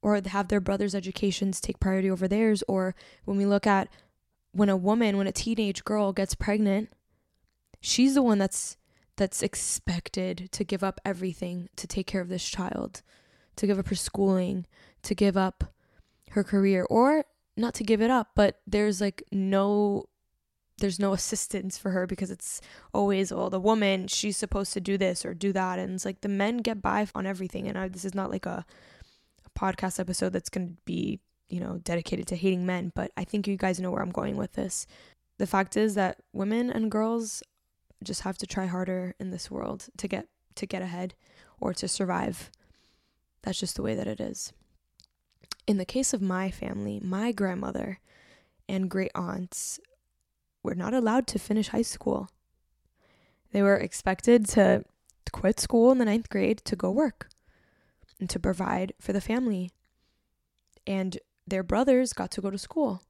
or 0.02 0.20
have 0.26 0.48
their 0.48 0.60
brothers' 0.60 0.94
educations 0.94 1.60
take 1.60 1.80
priority 1.80 2.10
over 2.10 2.28
theirs. 2.28 2.62
Or 2.68 2.94
when 3.24 3.38
we 3.38 3.46
look 3.46 3.66
at 3.66 3.88
when 4.52 4.68
a 4.68 4.76
woman, 4.76 5.16
when 5.16 5.26
a 5.26 5.32
teenage 5.32 5.82
girl 5.84 6.12
gets 6.12 6.34
pregnant, 6.34 6.90
she's 7.82 8.14
the 8.14 8.22
one 8.22 8.38
that's 8.38 8.78
that's 9.16 9.42
expected 9.42 10.48
to 10.52 10.64
give 10.64 10.82
up 10.82 10.98
everything 11.04 11.68
to 11.76 11.86
take 11.86 12.06
care 12.06 12.22
of 12.22 12.30
this 12.30 12.48
child, 12.48 13.02
to 13.56 13.66
give 13.66 13.78
up 13.78 13.88
her 13.88 13.94
schooling, 13.94 14.64
to 15.02 15.14
give 15.14 15.36
up 15.36 15.64
her 16.30 16.42
career 16.42 16.86
or 16.88 17.26
not 17.54 17.74
to 17.74 17.84
give 17.84 18.00
it 18.00 18.10
up, 18.10 18.30
but 18.34 18.60
there's 18.66 19.02
like 19.02 19.22
no 19.30 20.06
there's 20.78 20.98
no 20.98 21.12
assistance 21.12 21.76
for 21.76 21.90
her 21.90 22.06
because 22.06 22.30
it's 22.30 22.60
always 22.94 23.32
well 23.32 23.50
the 23.50 23.60
woman 23.60 24.08
she's 24.08 24.36
supposed 24.36 24.72
to 24.72 24.80
do 24.80 24.96
this 24.96 25.24
or 25.24 25.34
do 25.34 25.52
that 25.52 25.78
and 25.78 25.92
it's 25.94 26.04
like 26.04 26.22
the 26.22 26.28
men 26.28 26.56
get 26.56 26.80
by 26.80 27.06
on 27.14 27.26
everything 27.26 27.68
and 27.68 27.78
I, 27.78 27.88
this 27.88 28.04
is 28.04 28.14
not 28.14 28.30
like 28.30 28.46
a, 28.46 28.64
a 29.44 29.58
podcast 29.58 30.00
episode 30.00 30.32
that's 30.32 30.48
going 30.48 30.68
to 30.68 30.74
be 30.84 31.20
you 31.48 31.60
know 31.60 31.78
dedicated 31.84 32.26
to 32.28 32.36
hating 32.36 32.66
men 32.66 32.90
but 32.96 33.12
i 33.16 33.22
think 33.22 33.46
you 33.46 33.56
guys 33.56 33.78
know 33.78 33.92
where 33.92 34.02
i'm 34.02 34.10
going 34.10 34.36
with 34.36 34.54
this. 34.54 34.86
The 35.38 35.46
fact 35.46 35.76
is 35.76 35.94
that 35.94 36.18
women 36.32 36.70
and 36.70 36.90
girls 36.90 37.42
just 38.02 38.22
have 38.22 38.38
to 38.38 38.46
try 38.46 38.66
harder 38.66 39.14
in 39.18 39.30
this 39.30 39.50
world 39.50 39.88
to 39.96 40.08
get 40.08 40.28
to 40.54 40.66
get 40.66 40.82
ahead 40.82 41.14
or 41.60 41.72
to 41.74 41.88
survive. 41.88 42.50
That's 43.42 43.58
just 43.58 43.76
the 43.76 43.82
way 43.82 43.94
that 43.94 44.06
it 44.06 44.20
is. 44.20 44.52
In 45.66 45.78
the 45.78 45.84
case 45.84 46.12
of 46.12 46.20
my 46.20 46.50
family, 46.50 47.00
my 47.02 47.32
grandmother 47.32 48.00
and 48.68 48.90
great 48.90 49.12
aunts 49.14 49.80
were 50.62 50.74
not 50.74 50.94
allowed 50.94 51.26
to 51.28 51.38
finish 51.38 51.68
high 51.68 51.82
school. 51.82 52.28
They 53.52 53.62
were 53.62 53.76
expected 53.76 54.46
to 54.50 54.84
quit 55.32 55.58
school 55.60 55.90
in 55.90 55.98
the 55.98 56.04
ninth 56.04 56.28
grade 56.28 56.58
to 56.64 56.76
go 56.76 56.90
work 56.90 57.28
and 58.20 58.28
to 58.30 58.38
provide 58.38 58.92
for 59.00 59.12
the 59.12 59.20
family. 59.20 59.70
And 60.86 61.18
their 61.46 61.62
brothers 61.62 62.12
got 62.12 62.30
to 62.32 62.40
go 62.40 62.50
to 62.50 62.58
school. 62.58 63.02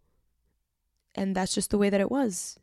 And 1.15 1.35
that's 1.35 1.55
just 1.55 1.71
the 1.71 1.79
way 1.79 1.91
that 1.91 2.01
it 2.01 2.11
was 2.11 2.59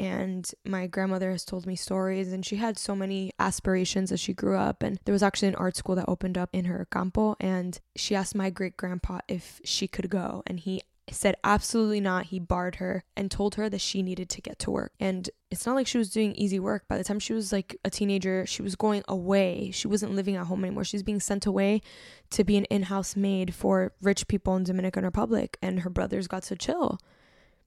and 0.00 0.50
my 0.64 0.86
grandmother 0.86 1.30
has 1.30 1.44
told 1.44 1.66
me 1.66 1.76
stories 1.76 2.32
and 2.32 2.44
she 2.44 2.56
had 2.56 2.78
so 2.78 2.96
many 2.96 3.30
aspirations 3.38 4.10
as 4.10 4.18
she 4.18 4.32
grew 4.32 4.56
up 4.56 4.82
and 4.82 4.98
there 5.04 5.12
was 5.12 5.22
actually 5.22 5.48
an 5.48 5.54
art 5.56 5.76
school 5.76 5.94
that 5.94 6.08
opened 6.08 6.38
up 6.38 6.48
in 6.54 6.64
her 6.64 6.88
campo 6.90 7.36
and 7.38 7.80
she 7.94 8.14
asked 8.14 8.34
my 8.34 8.48
great 8.48 8.78
grandpa 8.78 9.18
if 9.28 9.60
she 9.62 9.86
could 9.86 10.08
go 10.08 10.42
and 10.46 10.60
he 10.60 10.80
said 11.10 11.34
absolutely 11.42 12.00
not. 12.00 12.26
He 12.26 12.38
barred 12.38 12.76
her 12.76 13.02
and 13.16 13.30
told 13.30 13.56
her 13.56 13.68
that 13.68 13.80
she 13.80 14.00
needed 14.00 14.28
to 14.30 14.40
get 14.40 14.60
to 14.60 14.70
work. 14.70 14.92
And 15.00 15.28
it's 15.50 15.66
not 15.66 15.74
like 15.74 15.88
she 15.88 15.98
was 15.98 16.08
doing 16.08 16.34
easy 16.36 16.60
work. 16.60 16.86
By 16.88 16.98
the 16.98 17.04
time 17.04 17.18
she 17.18 17.32
was 17.32 17.52
like 17.52 17.76
a 17.84 17.90
teenager 17.90 18.46
she 18.46 18.62
was 18.62 18.76
going 18.76 19.02
away. 19.08 19.70
She 19.72 19.88
wasn't 19.88 20.14
living 20.14 20.36
at 20.36 20.46
home 20.46 20.64
anymore. 20.64 20.84
She 20.84 20.96
was 20.96 21.02
being 21.02 21.18
sent 21.18 21.46
away 21.46 21.82
to 22.30 22.44
be 22.44 22.56
an 22.56 22.64
in-house 22.66 23.16
maid 23.16 23.54
for 23.54 23.92
rich 24.00 24.28
people 24.28 24.54
in 24.54 24.62
dominican 24.62 25.04
republic 25.04 25.58
and 25.60 25.80
her 25.80 25.90
brothers 25.90 26.28
got 26.28 26.44
to 26.44 26.54
chill 26.54 27.00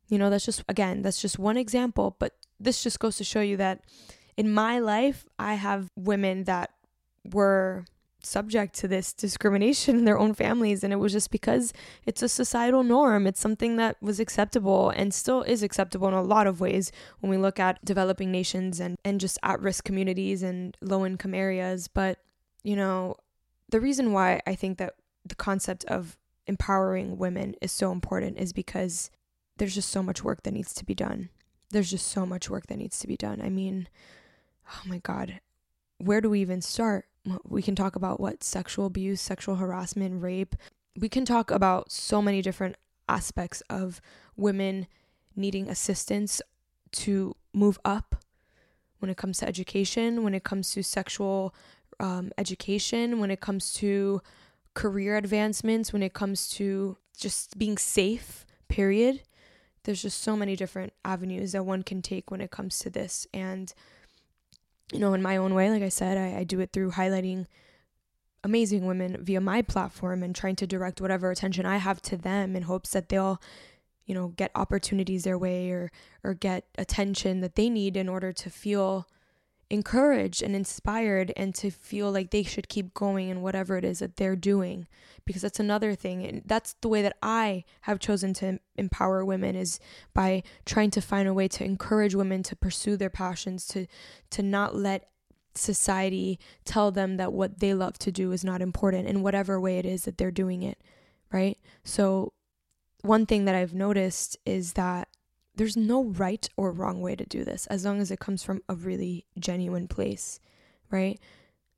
you 0.07 0.17
know, 0.17 0.29
that's 0.29 0.45
just, 0.45 0.63
again, 0.67 1.01
that's 1.01 1.21
just 1.21 1.39
one 1.39 1.57
example, 1.57 2.15
but 2.19 2.35
this 2.59 2.83
just 2.83 2.99
goes 2.99 3.17
to 3.17 3.23
show 3.23 3.41
you 3.41 3.57
that 3.57 3.81
in 4.37 4.51
my 4.51 4.79
life, 4.79 5.25
I 5.37 5.55
have 5.55 5.91
women 5.95 6.45
that 6.45 6.71
were 7.23 7.85
subject 8.25 8.73
to 8.75 8.87
this 8.87 9.13
discrimination 9.13 9.97
in 9.99 10.05
their 10.05 10.17
own 10.17 10.33
families. 10.33 10.83
And 10.83 10.91
it 10.91 10.97
was 10.97 11.11
just 11.11 11.31
because 11.31 11.73
it's 12.05 12.21
a 12.21 12.29
societal 12.29 12.83
norm. 12.83 13.27
It's 13.27 13.39
something 13.39 13.75
that 13.77 14.01
was 14.01 14.19
acceptable 14.19 14.89
and 14.89 15.13
still 15.13 15.43
is 15.43 15.61
acceptable 15.61 16.07
in 16.07 16.13
a 16.13 16.21
lot 16.21 16.47
of 16.47 16.59
ways 16.59 16.91
when 17.19 17.29
we 17.29 17.37
look 17.37 17.59
at 17.59 17.83
developing 17.85 18.31
nations 18.31 18.79
and, 18.79 18.97
and 19.03 19.19
just 19.19 19.37
at 19.43 19.61
risk 19.61 19.83
communities 19.83 20.41
and 20.41 20.77
low 20.81 21.05
income 21.05 21.33
areas. 21.33 21.87
But, 21.87 22.19
you 22.63 22.75
know, 22.75 23.15
the 23.69 23.81
reason 23.81 24.13
why 24.13 24.41
I 24.47 24.55
think 24.55 24.77
that 24.77 24.95
the 25.25 25.35
concept 25.35 25.85
of 25.85 26.17
empowering 26.47 27.17
women 27.17 27.55
is 27.61 27.71
so 27.71 27.91
important 27.91 28.37
is 28.37 28.51
because 28.51 29.09
there's 29.57 29.75
just 29.75 29.89
so 29.89 30.03
much 30.03 30.23
work 30.23 30.43
that 30.43 30.53
needs 30.53 30.73
to 30.75 30.85
be 30.85 30.95
done. 30.95 31.29
There's 31.71 31.89
just 31.89 32.07
so 32.07 32.25
much 32.25 32.49
work 32.49 32.67
that 32.67 32.77
needs 32.77 32.99
to 32.99 33.07
be 33.07 33.17
done. 33.17 33.41
I 33.41 33.49
mean, 33.49 33.87
oh 34.69 34.81
my 34.85 34.99
God, 34.99 35.39
where 35.97 36.21
do 36.21 36.29
we 36.29 36.41
even 36.41 36.61
start? 36.61 37.05
we 37.43 37.61
can 37.61 37.75
talk 37.75 37.95
about 37.95 38.19
what 38.19 38.43
sexual 38.43 38.85
abuse, 38.85 39.21
sexual 39.21 39.55
harassment, 39.55 40.21
rape. 40.21 40.55
We 40.97 41.09
can 41.09 41.25
talk 41.25 41.51
about 41.51 41.91
so 41.91 42.21
many 42.21 42.41
different 42.41 42.75
aspects 43.07 43.61
of 43.69 44.01
women 44.35 44.87
needing 45.35 45.69
assistance 45.69 46.41
to 46.91 47.35
move 47.53 47.79
up 47.85 48.15
when 48.99 49.09
it 49.09 49.17
comes 49.17 49.39
to 49.39 49.47
education, 49.47 50.23
when 50.23 50.33
it 50.33 50.43
comes 50.43 50.71
to 50.73 50.83
sexual 50.83 51.53
um, 51.99 52.31
education, 52.37 53.19
when 53.19 53.31
it 53.31 53.41
comes 53.41 53.73
to 53.73 54.21
career 54.73 55.17
advancements, 55.17 55.91
when 55.91 56.03
it 56.03 56.13
comes 56.13 56.49
to 56.49 56.97
just 57.17 57.57
being 57.57 57.77
safe, 57.77 58.45
period. 58.67 59.21
There's 59.83 60.01
just 60.01 60.21
so 60.21 60.35
many 60.35 60.55
different 60.55 60.93
avenues 61.03 61.51
that 61.51 61.65
one 61.65 61.83
can 61.83 62.01
take 62.01 62.31
when 62.31 62.41
it 62.41 62.51
comes 62.51 62.79
to 62.79 62.89
this. 62.89 63.27
And 63.33 63.73
you 64.91 64.99
know, 64.99 65.13
in 65.13 65.21
my 65.21 65.37
own 65.37 65.53
way, 65.53 65.69
like 65.69 65.83
I 65.83 65.89
said, 65.89 66.17
I, 66.17 66.39
I 66.39 66.43
do 66.43 66.59
it 66.59 66.71
through 66.71 66.91
highlighting 66.91 67.47
amazing 68.43 68.85
women 68.85 69.17
via 69.21 69.39
my 69.39 69.61
platform 69.61 70.21
and 70.21 70.35
trying 70.35 70.55
to 70.57 70.67
direct 70.67 70.99
whatever 70.99 71.31
attention 71.31 71.65
I 71.65 71.77
have 71.77 72.01
to 72.03 72.17
them 72.17 72.55
in 72.55 72.63
hopes 72.63 72.91
that 72.91 73.09
they'll, 73.09 73.41
you 74.05 74.13
know, 74.13 74.29
get 74.29 74.51
opportunities 74.53 75.23
their 75.23 75.37
way 75.37 75.71
or 75.71 75.91
or 76.23 76.33
get 76.33 76.65
attention 76.77 77.41
that 77.41 77.55
they 77.55 77.69
need 77.69 77.97
in 77.97 78.09
order 78.09 78.31
to 78.33 78.49
feel 78.49 79.07
encouraged 79.73 80.41
and 80.41 80.55
inspired 80.55 81.33
and 81.35 81.53
to 81.55 81.69
feel 81.69 82.11
like 82.11 82.29
they 82.29 82.43
should 82.43 82.69
keep 82.69 82.93
going 82.93 83.29
in 83.29 83.41
whatever 83.41 83.77
it 83.77 83.83
is 83.83 83.99
that 83.99 84.17
they're 84.17 84.35
doing. 84.35 84.87
Because 85.25 85.41
that's 85.41 85.59
another 85.59 85.95
thing 85.95 86.25
and 86.25 86.41
that's 86.45 86.75
the 86.81 86.89
way 86.89 87.01
that 87.01 87.17
I 87.21 87.63
have 87.81 87.99
chosen 87.99 88.33
to 88.35 88.59
empower 88.75 89.25
women 89.25 89.55
is 89.55 89.79
by 90.13 90.43
trying 90.65 90.91
to 90.91 91.01
find 91.01 91.27
a 91.27 91.33
way 91.33 91.47
to 91.47 91.63
encourage 91.63 92.13
women 92.13 92.43
to 92.43 92.55
pursue 92.55 92.97
their 92.97 93.09
passions 93.09 93.65
to 93.67 93.87
to 94.31 94.43
not 94.43 94.75
let 94.75 95.09
society 95.55 96.39
tell 96.65 96.91
them 96.91 97.17
that 97.17 97.31
what 97.31 97.59
they 97.59 97.73
love 97.73 97.97
to 97.99 98.11
do 98.11 98.31
is 98.31 98.43
not 98.43 98.61
important 98.61 99.07
in 99.07 99.21
whatever 99.21 99.59
way 99.61 99.77
it 99.77 99.85
is 99.85 100.03
that 100.03 100.17
they're 100.17 100.31
doing 100.31 100.61
it 100.63 100.77
right? 101.33 101.57
So 101.83 102.31
one 103.01 103.25
thing 103.25 103.43
that 103.45 103.55
I've 103.55 103.73
noticed 103.73 104.37
is 104.45 104.73
that 104.73 105.09
there's 105.55 105.77
no 105.77 106.03
right 106.03 106.47
or 106.57 106.71
wrong 106.71 107.01
way 107.01 107.15
to 107.15 107.25
do 107.25 107.43
this 107.43 107.67
as 107.67 107.85
long 107.85 108.01
as 108.01 108.11
it 108.11 108.19
comes 108.19 108.43
from 108.43 108.61
a 108.67 108.75
really 108.75 109.25
genuine 109.37 109.87
place, 109.87 110.39
right? 110.89 111.19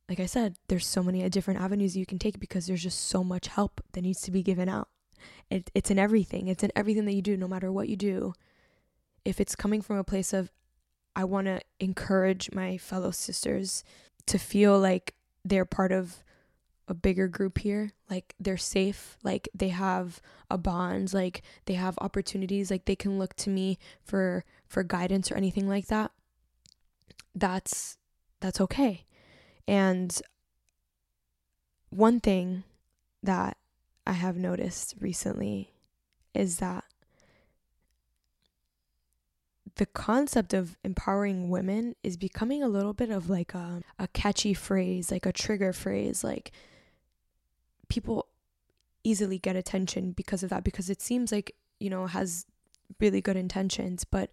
Like 0.07 0.19
I 0.19 0.27
said, 0.27 0.57
there's 0.67 0.85
so 0.85 1.03
many 1.03 1.23
uh, 1.23 1.29
different 1.29 1.59
avenues 1.59 1.97
you 1.97 2.05
can 2.05 2.19
take 2.19 2.39
because 2.39 2.67
there's 2.67 2.83
just 2.83 3.07
so 3.07 3.23
much 3.23 3.47
help 3.47 3.81
that 3.93 4.01
needs 4.01 4.21
to 4.21 4.31
be 4.31 4.43
given 4.43 4.69
out. 4.69 4.87
It, 5.49 5.71
it's 5.73 5.89
in 5.89 5.99
everything. 5.99 6.47
It's 6.47 6.63
in 6.63 6.71
everything 6.75 7.05
that 7.05 7.13
you 7.13 7.21
do, 7.21 7.35
no 7.35 7.47
matter 7.47 7.71
what 7.71 7.89
you 7.89 7.95
do. 7.95 8.33
If 9.23 9.41
it's 9.41 9.55
coming 9.55 9.81
from 9.81 9.97
a 9.97 10.03
place 10.03 10.31
of, 10.31 10.51
I 11.15 11.23
want 11.23 11.47
to 11.47 11.61
encourage 11.79 12.51
my 12.53 12.77
fellow 12.77 13.11
sisters 13.11 13.83
to 14.27 14.37
feel 14.37 14.79
like 14.79 15.15
they're 15.43 15.65
part 15.65 15.91
of 15.91 16.23
a 16.87 16.93
bigger 16.93 17.27
group 17.27 17.57
here 17.57 17.91
like 18.09 18.35
they're 18.39 18.57
safe 18.57 19.17
like 19.23 19.49
they 19.53 19.69
have 19.69 20.21
a 20.51 20.57
bond 20.57 21.13
like 21.13 21.41
they 21.65 21.73
have 21.73 21.97
opportunities 21.99 22.69
like 22.69 22.85
they 22.85 22.95
can 22.95 23.17
look 23.17 23.35
to 23.35 23.49
me 23.49 23.77
for 24.03 24.43
for 24.67 24.83
guidance 24.83 25.31
or 25.31 25.35
anything 25.35 25.67
like 25.67 25.87
that 25.87 26.11
that's 27.33 27.97
that's 28.39 28.61
okay 28.61 29.05
and 29.67 30.21
one 31.89 32.19
thing 32.19 32.63
that 33.23 33.57
i 34.05 34.13
have 34.13 34.37
noticed 34.37 34.93
recently 34.99 35.71
is 36.35 36.57
that 36.57 36.83
the 39.75 39.85
concept 39.85 40.53
of 40.53 40.77
empowering 40.83 41.49
women 41.49 41.95
is 42.03 42.15
becoming 42.17 42.63
a 42.63 42.67
little 42.67 42.93
bit 42.93 43.09
of 43.09 43.29
like 43.29 43.53
a, 43.53 43.81
a 43.99 44.07
catchy 44.09 44.53
phrase, 44.53 45.11
like 45.11 45.25
a 45.25 45.33
trigger 45.33 45.73
phrase. 45.73 46.23
Like 46.23 46.51
people 47.89 48.27
easily 49.03 49.37
get 49.37 49.55
attention 49.55 50.11
because 50.11 50.43
of 50.43 50.49
that 50.49 50.63
because 50.63 50.89
it 50.89 51.01
seems 51.01 51.31
like 51.31 51.55
you 51.79 51.89
know 51.89 52.07
has 52.07 52.45
really 52.99 53.21
good 53.21 53.35
intentions 53.35 54.03
but 54.03 54.31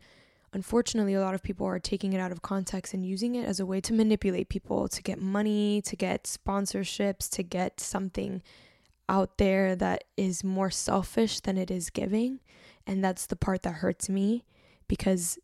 unfortunately 0.54 1.14
a 1.14 1.20
lot 1.20 1.34
of 1.34 1.42
people 1.42 1.66
are 1.66 1.78
taking 1.78 2.12
it 2.12 2.20
out 2.20 2.32
of 2.32 2.42
context 2.42 2.94
and 2.94 3.04
using 3.04 3.34
it 3.34 3.46
as 3.46 3.60
a 3.60 3.66
way 3.66 3.80
to 3.80 3.92
manipulate 3.92 4.48
people 4.48 4.88
to 4.88 5.02
get 5.02 5.20
money 5.20 5.82
to 5.82 5.96
get 5.96 6.24
sponsorships 6.24 7.28
to 7.28 7.42
get 7.42 7.80
something 7.80 8.42
out 9.08 9.38
there 9.38 9.76
that 9.76 10.04
is 10.16 10.42
more 10.42 10.70
selfish 10.70 11.40
than 11.40 11.58
it 11.58 11.70
is 11.70 11.90
giving. 11.90 12.40
And 12.86 13.04
that's 13.04 13.26
the 13.26 13.36
part 13.36 13.62
that 13.62 13.74
hurts 13.74 14.08
me 14.08 14.44
because 14.88 15.38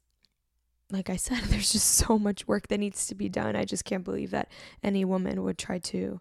like 0.90 1.10
I 1.10 1.16
said 1.16 1.40
there's 1.44 1.72
just 1.72 1.90
so 1.90 2.18
much 2.18 2.48
work 2.48 2.68
that 2.68 2.78
needs 2.78 3.06
to 3.08 3.14
be 3.14 3.28
done. 3.28 3.56
I 3.56 3.64
just 3.64 3.84
can't 3.84 4.04
believe 4.04 4.30
that 4.30 4.48
any 4.82 5.04
woman 5.04 5.42
would 5.44 5.58
try 5.58 5.78
to 5.78 6.20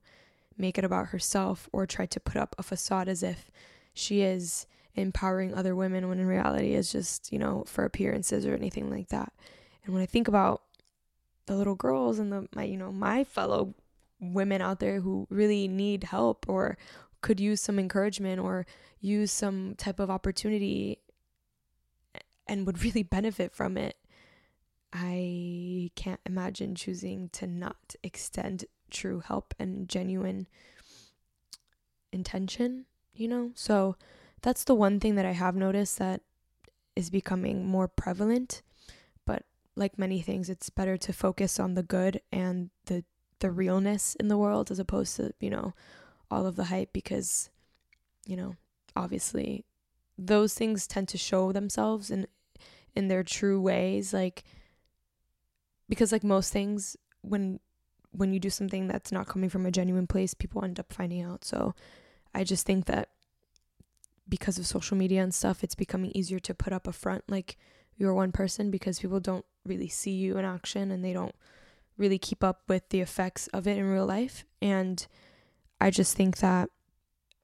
make 0.57 0.77
it 0.77 0.83
about 0.83 1.07
herself 1.07 1.69
or 1.71 1.85
try 1.85 2.05
to 2.05 2.19
put 2.19 2.37
up 2.37 2.55
a 2.57 2.63
facade 2.63 3.07
as 3.07 3.23
if 3.23 3.51
she 3.93 4.21
is 4.21 4.65
empowering 4.95 5.53
other 5.53 5.75
women 5.75 6.09
when 6.09 6.19
in 6.19 6.25
reality 6.25 6.73
is 6.73 6.91
just, 6.91 7.31
you 7.31 7.39
know, 7.39 7.63
for 7.67 7.85
appearances 7.85 8.45
or 8.45 8.53
anything 8.53 8.89
like 8.89 9.09
that. 9.09 9.31
And 9.85 9.93
when 9.93 10.03
I 10.03 10.07
think 10.07 10.27
about 10.27 10.63
the 11.45 11.55
little 11.55 11.75
girls 11.75 12.19
and 12.19 12.31
the 12.31 12.47
my 12.53 12.63
you 12.63 12.77
know, 12.77 12.91
my 12.91 13.23
fellow 13.23 13.73
women 14.19 14.61
out 14.61 14.79
there 14.79 14.99
who 14.99 15.27
really 15.29 15.67
need 15.67 16.03
help 16.05 16.45
or 16.49 16.77
could 17.21 17.39
use 17.39 17.61
some 17.61 17.79
encouragement 17.79 18.39
or 18.39 18.65
use 18.99 19.31
some 19.31 19.75
type 19.77 19.99
of 19.99 20.09
opportunity 20.09 20.99
and 22.47 22.65
would 22.65 22.83
really 22.83 23.03
benefit 23.03 23.53
from 23.53 23.77
it. 23.77 23.95
I 24.93 25.91
can't 25.95 26.21
imagine 26.25 26.75
choosing 26.75 27.29
to 27.33 27.45
not 27.45 27.95
extend 28.03 28.65
true 28.89 29.19
help 29.19 29.53
and 29.59 29.87
genuine 29.89 30.47
intention, 32.11 32.85
you 33.13 33.27
know? 33.27 33.51
So 33.55 33.95
that's 34.41 34.63
the 34.63 34.75
one 34.75 34.99
thing 34.99 35.15
that 35.15 35.25
I 35.25 35.31
have 35.31 35.55
noticed 35.55 35.97
that 35.99 36.21
is 36.95 37.09
becoming 37.09 37.65
more 37.65 37.87
prevalent. 37.87 38.61
But 39.25 39.43
like 39.75 39.97
many 39.97 40.21
things, 40.21 40.49
it's 40.49 40.69
better 40.69 40.97
to 40.97 41.13
focus 41.13 41.59
on 41.59 41.75
the 41.75 41.83
good 41.83 42.21
and 42.31 42.69
the 42.85 43.03
the 43.39 43.51
realness 43.51 44.15
in 44.15 44.29
the 44.29 44.37
world 44.37 44.71
as 44.71 44.79
opposed 44.79 45.15
to, 45.15 45.31
you 45.39 45.51
know, 45.51 45.75
all 46.31 46.47
of 46.47 46.55
the 46.55 46.65
hype 46.65 46.91
because, 46.91 47.51
you 48.25 48.35
know, 48.35 48.55
obviously 48.95 49.63
those 50.17 50.55
things 50.55 50.87
tend 50.87 51.07
to 51.09 51.17
show 51.17 51.51
themselves 51.51 52.09
in 52.09 52.25
in 52.95 53.07
their 53.07 53.23
true 53.23 53.61
ways 53.61 54.11
like 54.11 54.43
because 55.87 56.11
like 56.11 56.23
most 56.23 56.51
things 56.51 56.97
when 57.21 57.59
when 58.11 58.33
you 58.33 58.39
do 58.39 58.49
something 58.49 58.87
that's 58.87 59.11
not 59.11 59.27
coming 59.27 59.49
from 59.49 59.65
a 59.65 59.71
genuine 59.71 60.07
place, 60.07 60.33
people 60.33 60.63
end 60.63 60.79
up 60.79 60.91
finding 60.91 61.21
out. 61.21 61.43
So 61.43 61.75
I 62.33 62.43
just 62.43 62.65
think 62.65 62.85
that 62.85 63.09
because 64.29 64.57
of 64.57 64.65
social 64.65 64.97
media 64.97 65.23
and 65.23 65.33
stuff, 65.33 65.63
it's 65.63 65.75
becoming 65.75 66.11
easier 66.13 66.39
to 66.39 66.53
put 66.53 66.73
up 66.73 66.87
a 66.87 66.91
front 66.91 67.23
like 67.27 67.57
you're 67.95 68.13
one 68.13 68.31
person 68.31 68.69
because 68.69 68.99
people 68.99 69.19
don't 69.19 69.45
really 69.65 69.87
see 69.87 70.11
you 70.11 70.37
in 70.37 70.45
action 70.45 70.91
and 70.91 71.03
they 71.03 71.13
don't 71.13 71.35
really 71.97 72.19
keep 72.19 72.43
up 72.43 72.61
with 72.67 72.89
the 72.89 73.01
effects 73.01 73.47
of 73.47 73.67
it 73.67 73.77
in 73.77 73.85
real 73.85 74.05
life. 74.05 74.45
And 74.61 75.05
I 75.81 75.89
just 75.89 76.15
think 76.15 76.37
that 76.37 76.69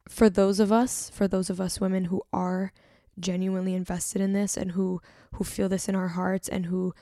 for 0.07 0.29
those 0.29 0.59
of 0.59 0.71
us, 0.71 1.09
for 1.09 1.27
those 1.27 1.49
of 1.49 1.59
us 1.59 1.81
women 1.81 2.05
who 2.05 2.21
are 2.31 2.71
genuinely 3.19 3.73
invested 3.73 4.21
in 4.21 4.33
this 4.33 4.57
and 4.57 4.71
who 4.71 5.01
who 5.35 5.43
feel 5.43 5.69
this 5.69 5.87
in 5.87 5.95
our 5.95 6.09
hearts 6.09 6.49
and 6.49 6.65
who 6.65 6.93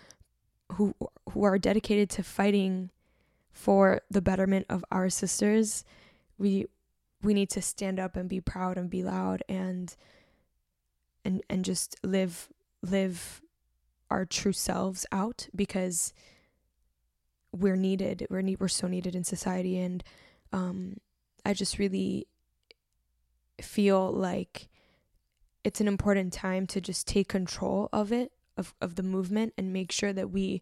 who 0.73 0.93
who 1.29 1.43
are 1.43 1.57
dedicated 1.57 2.09
to 2.09 2.23
fighting 2.23 2.89
for 3.51 4.01
the 4.10 4.22
betterment 4.22 4.65
of 4.70 4.84
our 4.91 5.10
sisters, 5.10 5.84
we 6.38 6.65
we 7.24 7.34
need 7.34 7.50
to 7.51 7.62
stand 7.62 8.00
up 8.00 8.15
and 8.15 8.27
be 8.27 8.41
proud 8.41 8.77
and 8.77 8.89
be 8.89 9.03
loud 9.03 9.43
and 9.48 9.96
and 11.24 11.43
and 11.50 11.63
just 11.65 11.96
live 12.03 12.50
live 12.81 13.41
our 14.10 14.25
true 14.25 14.53
selves 14.53 15.05
out 15.12 15.48
because 15.55 16.13
we're 17.53 17.75
needed. 17.75 18.27
We're 18.29 18.41
need, 18.41 18.60
we're 18.60 18.67
so 18.67 18.88
needed 18.88 19.15
in 19.15 19.24
society 19.24 19.77
and 19.77 20.03
um 20.51 20.98
I 21.46 21.53
just 21.53 21.79
really 21.79 22.27
feel 23.62 24.12
like 24.12 24.70
it's 25.63 25.81
an 25.81 25.88
important 25.88 26.34
time 26.34 26.65
to 26.67 26.81
just 26.81 27.08
take 27.08 27.27
control 27.27 27.89
of 27.93 28.12
it 28.12 28.31
of, 28.58 28.74
of 28.81 28.96
the 28.96 29.03
movement 29.03 29.53
and 29.58 29.72
make 29.74 29.91
sure 29.91 30.13
that 30.13 30.31
we 30.31 30.62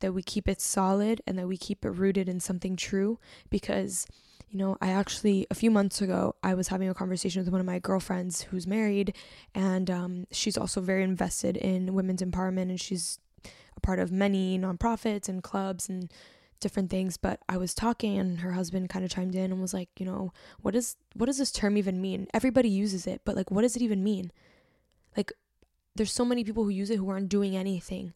that 0.00 0.12
we 0.12 0.22
keep 0.22 0.48
it 0.48 0.60
solid 0.60 1.20
and 1.26 1.38
that 1.38 1.48
we 1.48 1.56
keep 1.56 1.84
it 1.84 1.90
rooted 1.90 2.28
in 2.28 2.40
something 2.40 2.76
true 2.76 3.18
because 3.50 4.06
you 4.50 4.58
know, 4.58 4.78
I 4.80 4.88
actually, 4.88 5.46
a 5.50 5.54
few 5.54 5.70
months 5.70 6.00
ago, 6.00 6.34
I 6.42 6.54
was 6.54 6.68
having 6.68 6.88
a 6.88 6.94
conversation 6.94 7.42
with 7.42 7.52
one 7.52 7.60
of 7.60 7.66
my 7.66 7.78
girlfriends 7.78 8.42
who's 8.42 8.66
married, 8.66 9.14
and 9.54 9.90
um, 9.90 10.26
she's 10.30 10.56
also 10.56 10.80
very 10.80 11.02
invested 11.02 11.56
in 11.56 11.94
women's 11.94 12.22
empowerment, 12.22 12.70
and 12.70 12.80
she's 12.80 13.18
a 13.76 13.80
part 13.80 13.98
of 13.98 14.10
many 14.10 14.58
nonprofits 14.58 15.28
and 15.28 15.42
clubs 15.42 15.88
and 15.88 16.10
different 16.60 16.88
things. 16.88 17.18
But 17.18 17.40
I 17.46 17.58
was 17.58 17.74
talking, 17.74 18.18
and 18.18 18.40
her 18.40 18.52
husband 18.52 18.88
kind 18.88 19.04
of 19.04 19.10
chimed 19.10 19.34
in 19.34 19.52
and 19.52 19.60
was 19.60 19.74
like, 19.74 19.90
you 19.98 20.06
know, 20.06 20.32
what 20.62 20.74
is 20.74 20.96
what 21.14 21.26
does 21.26 21.38
this 21.38 21.52
term 21.52 21.76
even 21.76 22.00
mean? 22.00 22.26
Everybody 22.32 22.70
uses 22.70 23.06
it, 23.06 23.20
but 23.26 23.36
like, 23.36 23.50
what 23.50 23.62
does 23.62 23.76
it 23.76 23.82
even 23.82 24.02
mean? 24.02 24.32
Like, 25.14 25.30
there's 25.94 26.12
so 26.12 26.24
many 26.24 26.42
people 26.42 26.64
who 26.64 26.70
use 26.70 26.88
it 26.88 26.96
who 26.96 27.10
aren't 27.10 27.28
doing 27.28 27.54
anything. 27.54 28.14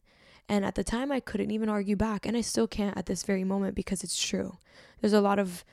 And 0.49 0.65
at 0.65 0.75
the 0.75 0.83
time, 0.83 1.11
I 1.11 1.19
couldn't 1.19 1.51
even 1.51 1.69
argue 1.69 1.95
back, 1.95 2.25
and 2.25 2.35
I 2.35 2.41
still 2.41 2.67
can't 2.67 2.97
at 2.97 3.05
this 3.05 3.23
very 3.23 3.43
moment 3.43 3.75
because 3.75 4.03
it's 4.03 4.21
true. 4.21 4.57
There's 5.01 5.13
a 5.13 5.21
lot 5.21 5.39
of 5.39 5.63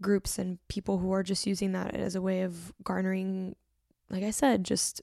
groups 0.00 0.38
and 0.38 0.58
people 0.68 0.98
who 0.98 1.12
are 1.12 1.22
just 1.22 1.46
using 1.46 1.72
that 1.72 1.94
as 1.94 2.14
a 2.14 2.22
way 2.22 2.42
of 2.42 2.72
garnering, 2.82 3.54
like 4.10 4.24
I 4.24 4.30
said, 4.30 4.64
just 4.64 5.02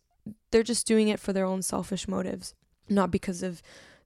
they're 0.52 0.64
just 0.64 0.86
doing 0.86 1.08
it 1.08 1.20
for 1.20 1.34
their 1.34 1.46
own 1.46 1.62
selfish 1.62 2.08
motives, 2.08 2.54
not 2.90 3.12
because 3.12 3.42
of 3.42 3.62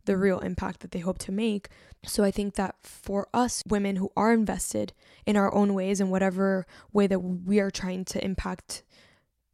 the 0.06 0.18
real 0.18 0.40
impact 0.40 0.80
that 0.82 0.92
they 0.92 1.00
hope 1.00 1.18
to 1.20 1.32
make. 1.32 1.70
So 2.06 2.24
I 2.24 2.32
think 2.32 2.56
that 2.56 2.76
for 2.84 3.28
us 3.34 3.64
women 3.68 3.96
who 3.96 4.12
are 4.16 4.32
invested 4.32 4.94
in 5.26 5.36
our 5.36 5.54
own 5.54 5.74
ways 5.74 6.00
in 6.00 6.10
whatever 6.10 6.66
way 6.94 7.08
that 7.08 7.20
we 7.20 7.60
are 7.60 7.72
trying 7.72 8.06
to 8.06 8.24
impact 8.24 8.84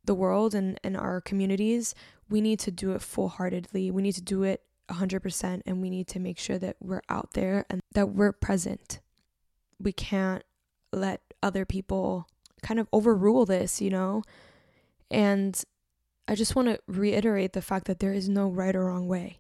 the 0.04 0.14
world 0.14 0.54
and, 0.54 0.80
and 0.84 0.98
our 0.98 1.22
communities, 1.22 1.96
we 2.30 2.42
need 2.42 2.60
to 2.60 2.72
do 2.72 2.92
it 2.92 3.02
full 3.02 3.30
heartedly. 3.30 3.90
We 3.92 4.02
need 4.02 4.16
to 4.16 4.22
do 4.22 4.44
it 4.44 4.62
100% 4.92 5.62
and 5.66 5.82
we 5.82 5.90
need 5.90 6.08
to 6.08 6.20
make 6.20 6.38
sure 6.38 6.58
that 6.58 6.76
we're 6.80 7.02
out 7.10 7.34
there 7.34 7.66
and 7.70 7.82
that 7.94 8.10
we're 8.10 8.32
present. 8.32 9.00
We 9.80 9.92
can't 9.92 10.44
let 10.92 11.22
other 11.42 11.66
people 11.66 12.28
kind 12.62 12.80
of 12.80 12.88
overrule 12.94 13.46
this, 13.46 13.82
you 13.82 13.90
know? 13.90 14.24
And 15.10 15.62
I 16.28 16.36
just 16.36 16.56
want 16.56 16.68
to 16.68 16.80
reiterate 16.88 17.54
the 17.54 17.62
fact 17.62 17.86
that 17.88 18.00
there 18.00 18.14
is 18.14 18.30
no 18.30 18.48
right 18.48 18.76
or 18.76 18.86
wrong 18.86 19.08
way. 19.08 19.40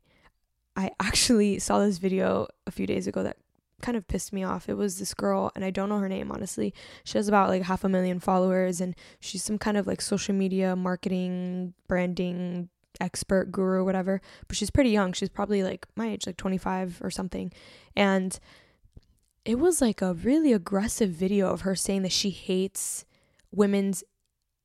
I 0.76 0.92
actually 1.00 1.60
saw 1.60 1.80
this 1.80 1.98
video 1.98 2.48
a 2.66 2.72
few 2.72 2.88
days 2.88 3.08
ago 3.08 3.24
that 3.24 3.38
kind 3.82 3.98
of 3.98 4.08
pissed 4.08 4.32
me 4.32 4.44
off. 4.44 4.70
It 4.70 4.76
was 4.76 5.00
this 5.00 5.14
girl, 5.14 5.52
and 5.56 5.66
I 5.66 5.72
don't 5.72 5.90
know 5.90 6.00
her 6.00 6.10
name, 6.10 6.32
honestly. 6.32 6.74
She 7.04 7.18
has 7.18 7.28
about 7.28 7.50
like 7.50 7.64
half 7.64 7.84
a 7.84 7.90
million 7.90 8.20
followers, 8.20 8.80
and 8.80 8.96
she's 9.20 9.44
some 9.44 9.58
kind 9.58 9.78
of 9.78 9.88
like 9.88 10.02
social 10.02 10.34
media 10.34 10.76
marketing, 10.76 11.74
branding 11.88 12.70
expert 13.00 13.52
guru, 13.52 13.84
whatever. 13.84 14.22
But 14.48 14.58
she's 14.58 14.70
pretty 14.70 14.90
young. 14.90 15.14
She's 15.14 15.30
probably 15.30 15.64
like 15.64 15.88
my 15.96 16.10
age, 16.10 16.28
like 16.28 16.38
25 16.38 17.02
or 17.02 17.10
something. 17.10 17.52
And 17.96 18.38
it 19.46 19.60
was 19.60 19.82
like 19.82 20.02
a 20.02 20.14
really 20.14 20.54
aggressive 20.54 21.10
video 21.10 21.52
of 21.52 21.62
her 21.62 21.76
saying 21.76 22.04
that 22.04 22.12
she 22.12 22.30
hates 22.30 23.06
women's 23.52 24.04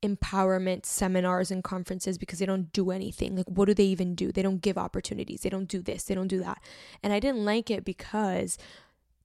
empowerment 0.03 0.85
seminars 0.85 1.49
and 1.49 1.63
conferences 1.63 2.17
because 2.17 2.39
they 2.39 2.45
don't 2.45 2.71
do 2.71 2.91
anything. 2.91 3.35
Like, 3.35 3.47
what 3.47 3.65
do 3.65 3.73
they 3.73 3.85
even 3.85 4.13
do? 4.13 4.31
They 4.31 4.43
don't 4.43 4.61
give 4.61 4.77
opportunities. 4.77 5.41
They 5.41 5.49
don't 5.49 5.67
do 5.67 5.81
this. 5.81 6.03
They 6.03 6.15
don't 6.15 6.27
do 6.27 6.39
that. 6.39 6.61
And 7.01 7.11
I 7.11 7.19
didn't 7.19 7.43
like 7.43 7.71
it 7.71 7.83
because 7.83 8.57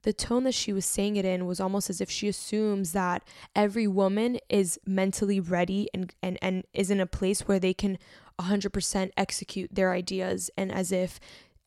the 0.02 0.12
tone 0.12 0.44
that 0.44 0.54
she 0.54 0.72
was 0.72 0.84
saying 0.84 1.16
it 1.16 1.24
in 1.24 1.46
was 1.46 1.60
almost 1.60 1.88
as 1.88 2.00
if 2.00 2.10
she 2.10 2.28
assumes 2.28 2.92
that 2.92 3.22
every 3.54 3.86
woman 3.86 4.38
is 4.48 4.78
mentally 4.86 5.38
ready 5.38 5.88
and, 5.94 6.12
and, 6.22 6.38
and 6.42 6.64
is 6.72 6.90
in 6.90 7.00
a 7.00 7.06
place 7.06 7.42
where 7.42 7.60
they 7.60 7.74
can 7.74 7.98
100% 8.42 9.10
execute 9.16 9.74
their 9.74 9.92
ideas 9.92 10.50
and 10.56 10.72
as 10.72 10.92
if 10.92 11.20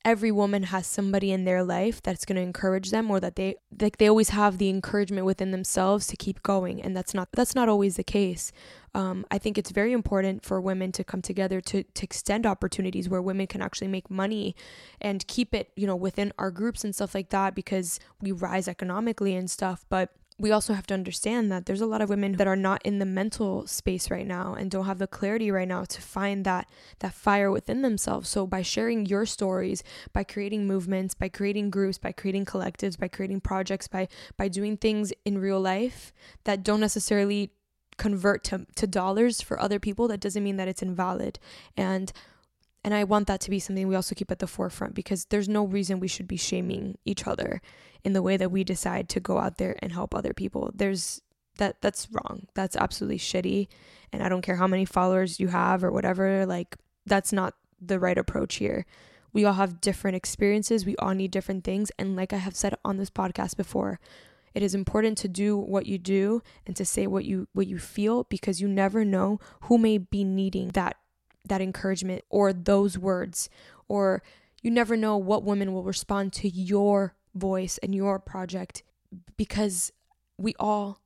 every 0.05 0.31
woman 0.31 0.63
has 0.63 0.85
somebody 0.85 1.31
in 1.31 1.45
their 1.45 1.63
life 1.63 2.01
that's 2.01 2.25
going 2.25 2.35
to 2.35 2.41
encourage 2.41 2.91
them 2.91 3.09
or 3.09 3.19
that 3.19 3.35
they 3.35 3.55
like 3.81 3.97
they 3.97 4.07
always 4.07 4.29
have 4.29 4.59
the 4.59 4.69
encouragement 4.69 5.25
within 5.25 5.49
themselves 5.49 6.05
to 6.05 6.15
keep 6.15 6.43
going 6.43 6.79
and 6.79 6.95
that's 6.95 7.15
not 7.15 7.27
that's 7.33 7.55
not 7.55 7.67
always 7.67 7.97
the 7.97 8.03
case. 8.03 8.51
Um, 8.93 9.25
i 9.29 9.37
think 9.37 9.57
it's 9.57 9.71
very 9.71 9.91
important 9.91 10.45
for 10.45 10.61
women 10.61 10.93
to 10.93 11.03
come 11.03 11.21
together 11.21 11.59
to 11.59 11.83
to 11.83 12.03
extend 12.03 12.45
opportunities 12.45 13.09
where 13.09 13.21
women 13.21 13.45
can 13.45 13.61
actually 13.61 13.89
make 13.89 14.09
money 14.09 14.55
and 15.01 15.27
keep 15.27 15.53
it 15.53 15.71
you 15.75 15.85
know 15.85 15.97
within 15.97 16.31
our 16.39 16.49
groups 16.49 16.85
and 16.85 16.95
stuff 16.95 17.13
like 17.13 17.29
that 17.31 17.55
because 17.55 17.99
we 18.21 18.31
rise 18.31 18.69
economically 18.69 19.35
and 19.35 19.51
stuff 19.51 19.83
but 19.89 20.11
we 20.37 20.51
also 20.51 20.73
have 20.73 20.85
to 20.87 20.93
understand 20.93 21.49
that 21.51 21.65
there's 21.65 21.81
a 21.81 21.85
lot 21.85 22.01
of 22.01 22.09
women 22.09 22.33
that 22.33 22.47
are 22.47 22.57
not 22.57 22.81
in 22.85 22.99
the 22.99 23.05
mental 23.05 23.65
space 23.67 24.11
right 24.11 24.27
now 24.27 24.53
and 24.53 24.69
don't 24.69 24.85
have 24.85 24.99
the 24.99 25.07
clarity 25.07 25.49
right 25.49 25.67
now 25.67 25.85
to 25.85 26.01
find 26.01 26.45
that 26.45 26.69
that 26.99 27.13
fire 27.13 27.49
within 27.49 27.81
themselves. 27.81 28.27
So 28.27 28.45
by 28.45 28.61
sharing 28.61 29.05
your 29.05 29.25
stories 29.25 29.81
by 30.11 30.23
creating 30.23 30.67
movements 30.67 31.13
by 31.15 31.29
creating 31.29 31.69
groups 31.69 31.97
by 31.97 32.11
creating 32.11 32.45
collectives 32.45 32.99
by 32.99 33.07
creating 33.07 33.41
projects 33.41 33.87
by 33.87 34.09
by 34.35 34.49
doing 34.49 34.75
things 34.75 35.13
in 35.23 35.37
real 35.37 35.61
life 35.61 36.11
that 36.43 36.63
don't 36.63 36.81
necessarily 36.81 37.51
convert 37.97 38.43
to, 38.43 38.65
to 38.75 38.87
dollars 38.87 39.41
for 39.41 39.59
other 39.59 39.79
people 39.79 40.07
that 40.09 40.19
doesn't 40.19 40.43
mean 40.43 40.57
that 40.57 40.67
it's 40.67 40.81
invalid. 40.81 41.39
And 41.77 42.11
and 42.85 42.93
I 42.93 43.03
want 43.03 43.25
that 43.25 43.41
to 43.41 43.49
be 43.49 43.57
something 43.57 43.87
we 43.87 43.95
also 43.95 44.13
keep 44.13 44.29
at 44.29 44.37
the 44.37 44.45
forefront 44.45 44.93
because 44.93 45.25
there's 45.25 45.49
no 45.49 45.65
reason 45.65 45.99
we 45.99 46.07
should 46.07 46.27
be 46.27 46.37
shaming 46.37 46.99
each 47.03 47.25
other 47.25 47.59
in 48.03 48.13
the 48.13 48.21
way 48.21 48.37
that 48.37 48.51
we 48.51 48.63
decide 48.63 49.09
to 49.09 49.19
go 49.19 49.39
out 49.39 49.57
there 49.57 49.75
and 49.79 49.91
help 49.91 50.13
other 50.13 50.33
people. 50.33 50.69
There's 50.71 51.19
that 51.57 51.81
that's 51.81 52.07
wrong. 52.11 52.45
That's 52.53 52.75
absolutely 52.75 53.17
shitty. 53.17 53.69
And 54.13 54.21
I 54.21 54.29
don't 54.29 54.43
care 54.43 54.57
how 54.57 54.67
many 54.67 54.85
followers 54.85 55.39
you 55.39 55.47
have 55.47 55.83
or 55.83 55.91
whatever, 55.91 56.45
like 56.45 56.77
that's 57.07 57.33
not 57.33 57.55
the 57.81 57.99
right 57.99 58.19
approach 58.19 58.57
here. 58.57 58.85
We 59.33 59.45
all 59.45 59.53
have 59.53 59.81
different 59.81 60.15
experiences, 60.15 60.85
we 60.85 60.95
all 60.97 61.15
need 61.15 61.31
different 61.31 61.63
things, 61.63 61.91
and 61.97 62.15
like 62.15 62.33
I 62.33 62.37
have 62.37 62.55
said 62.55 62.75
on 62.85 62.97
this 62.97 63.09
podcast 63.09 63.57
before, 63.57 63.99
it 64.53 64.61
is 64.61 64.75
important 64.75 65.17
to 65.17 65.27
do 65.27 65.57
what 65.57 65.87
you 65.87 65.97
do 65.97 66.43
and 66.67 66.75
to 66.75 66.85
say 66.85 67.07
what 67.07 67.25
you 67.25 67.47
what 67.53 67.65
you 67.65 67.79
feel 67.79 68.25
because 68.25 68.61
you 68.61 68.67
never 68.67 69.03
know 69.03 69.39
who 69.61 69.79
may 69.79 69.97
be 69.97 70.23
needing 70.23 70.69
that 70.69 70.97
that 71.47 71.61
encouragement 71.61 72.23
or 72.29 72.53
those 72.53 72.97
words 72.97 73.49
or 73.87 74.21
you 74.61 74.71
never 74.71 74.97
know 74.97 75.17
what 75.17 75.43
woman 75.43 75.73
will 75.73 75.83
respond 75.83 76.33
to 76.33 76.49
your 76.49 77.15
voice 77.35 77.77
and 77.79 77.93
your 77.93 78.17
project 78.19 78.83
because 79.37 79.91
we 80.37 80.55
all 80.59 80.99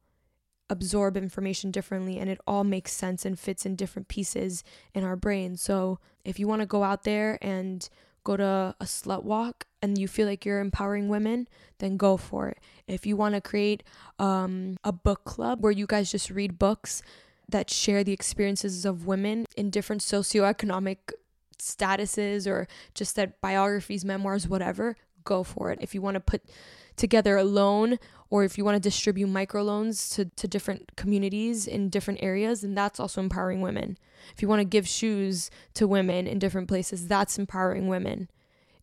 absorb 0.70 1.18
information 1.18 1.72
differently 1.72 2.18
and 2.20 2.30
it 2.30 2.40
all 2.46 2.64
makes 2.64 2.94
sense 2.94 3.26
and 3.26 3.40
fits 3.40 3.66
in 3.66 3.76
different 3.76 4.08
pieces 4.08 4.64
in 4.94 5.04
our 5.04 5.16
brain. 5.16 5.58
So, 5.58 6.00
if 6.24 6.40
you 6.40 6.48
want 6.48 6.62
to 6.62 6.68
go 6.68 6.84
out 6.84 7.04
there 7.04 7.38
and 7.42 7.88
go 8.24 8.38
to 8.38 8.76
a 8.80 8.86
slut 8.86 9.24
walk 9.24 9.66
and 9.82 9.98
you 9.98 10.08
feel 10.08 10.28
like 10.28 10.46
you're 10.46 10.60
empowering 10.60 11.10
women, 11.10 11.48
then 11.80 11.98
go 11.98 12.18
for 12.18 12.50
it. 12.50 12.60
If 12.88 13.06
you 13.06 13.16
want 13.16 13.36
to 13.36 13.42
create 13.42 13.84
um, 14.20 14.78
a 14.84 14.92
book 14.92 15.24
club 15.24 15.64
where 15.64 15.72
you 15.72 15.88
guys 15.88 16.12
just 16.12 16.30
read 16.30 16.60
books 16.60 17.02
that 17.52 17.70
share 17.70 18.04
the 18.04 18.14
experiences 18.14 18.86
of 18.86 19.06
women 19.06 19.46
in 19.56 19.70
different 19.70 20.02
socioeconomic 20.02 20.98
statuses 21.58 22.48
or 22.48 22.68
just 22.94 23.16
that 23.16 23.42
biographies, 23.42 24.06
memoirs, 24.06 24.48
whatever, 24.48 24.96
go 25.24 25.44
for 25.44 25.72
it. 25.72 25.80
If 25.82 25.94
you 25.94 26.02
want 26.02 26.16
to 26.16 26.22
put 26.22 26.44
together 26.96 27.38
a 27.38 27.44
loan 27.44 27.98
or 28.30 28.44
if 28.44 28.58
you 28.58 28.66
want 28.66 28.76
to 28.76 28.80
distribute 28.80 29.28
microloans 29.28 30.14
to, 30.16 30.26
to 30.26 30.48
different 30.48 30.96
communities 30.96 31.68
in 31.68 31.90
different 31.90 32.22
areas, 32.22 32.62
then 32.62 32.76
that's 32.76 33.00
also 33.00 33.22
empowering 33.22 33.62
women. 33.62 33.98
If 34.36 34.42
you 34.42 34.48
want 34.48 34.60
to 34.60 34.66
give 34.66 34.88
shoes 34.88 35.50
to 35.76 35.88
women 35.88 36.28
in 36.28 36.40
different 36.40 36.68
places, 36.68 37.08
that's 37.08 37.40
empowering 37.40 37.88
women. 37.88 38.30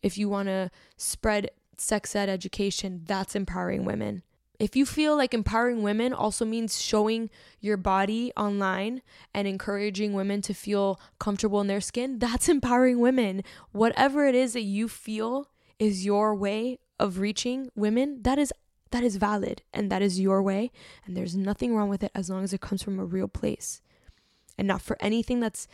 If 0.01 0.17
you 0.17 0.29
want 0.29 0.47
to 0.47 0.69
spread 0.97 1.49
sex 1.77 2.15
ed 2.15 2.29
education, 2.29 3.03
that's 3.05 3.35
empowering 3.35 3.85
women. 3.85 4.23
If 4.59 4.75
you 4.75 4.85
feel 4.85 5.15
like 5.15 5.33
empowering 5.33 5.83
women 5.83 6.13
also 6.13 6.43
means 6.43 6.81
showing 6.81 7.29
your 7.59 7.77
body 7.77 8.31
online 8.35 9.03
and 9.33 9.47
encouraging 9.47 10.13
women 10.13 10.41
to 10.43 10.53
feel 10.53 10.99
comfortable 11.19 11.61
in 11.61 11.67
their 11.67 11.81
skin, 11.81 12.17
that's 12.17 12.49
empowering 12.57 12.99
women. 12.99 13.43
Whatever 13.71 14.25
it 14.25 14.33
is 14.33 14.53
that 14.53 14.61
you 14.61 14.87
feel 14.87 15.49
is 15.77 16.05
your 16.05 16.33
way 16.33 16.79
of 16.99 17.19
reaching 17.19 17.69
women, 17.75 18.23
that 18.23 18.39
is 18.39 18.51
that 18.91 19.03
is 19.03 19.17
valid 19.17 19.61
and 19.73 19.91
that 19.91 20.01
is 20.01 20.17
your 20.17 20.41
way 20.41 20.71
and 21.05 21.15
there's 21.17 21.35
nothing 21.35 21.75
wrong 21.75 21.89
with 21.89 22.03
it 22.03 22.11
as 22.15 22.29
long 22.29 22.45
as 22.45 22.53
it 22.53 22.61
comes 22.61 22.81
from 22.81 22.99
a 22.99 23.05
real 23.05 23.27
place 23.27 23.81
and 24.57 24.65
not 24.65 24.81
for 24.81 24.95
anything 25.01 25.41
that's 25.41 25.67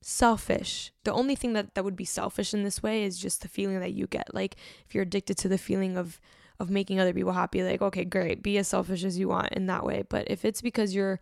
selfish. 0.00 0.92
The 1.02 1.12
only 1.12 1.34
thing 1.34 1.52
that 1.54 1.74
that 1.74 1.84
would 1.84 1.96
be 1.96 2.04
selfish 2.04 2.54
in 2.54 2.62
this 2.62 2.82
way 2.82 3.02
is 3.02 3.18
just 3.18 3.42
the 3.42 3.48
feeling 3.48 3.80
that 3.80 3.92
you 3.92 4.06
get. 4.06 4.32
Like 4.32 4.56
if 4.86 4.94
you're 4.94 5.02
addicted 5.02 5.36
to 5.38 5.48
the 5.48 5.58
feeling 5.58 5.96
of 5.96 6.20
of 6.60 6.70
making 6.70 7.00
other 7.00 7.12
people 7.12 7.32
happy, 7.32 7.62
like 7.62 7.82
okay, 7.82 8.04
great, 8.04 8.42
be 8.42 8.58
as 8.58 8.68
selfish 8.68 9.04
as 9.04 9.18
you 9.18 9.28
want 9.28 9.52
in 9.52 9.66
that 9.66 9.84
way. 9.84 10.04
But 10.08 10.30
if 10.30 10.44
it's 10.44 10.62
because 10.62 10.94
you're 10.94 11.20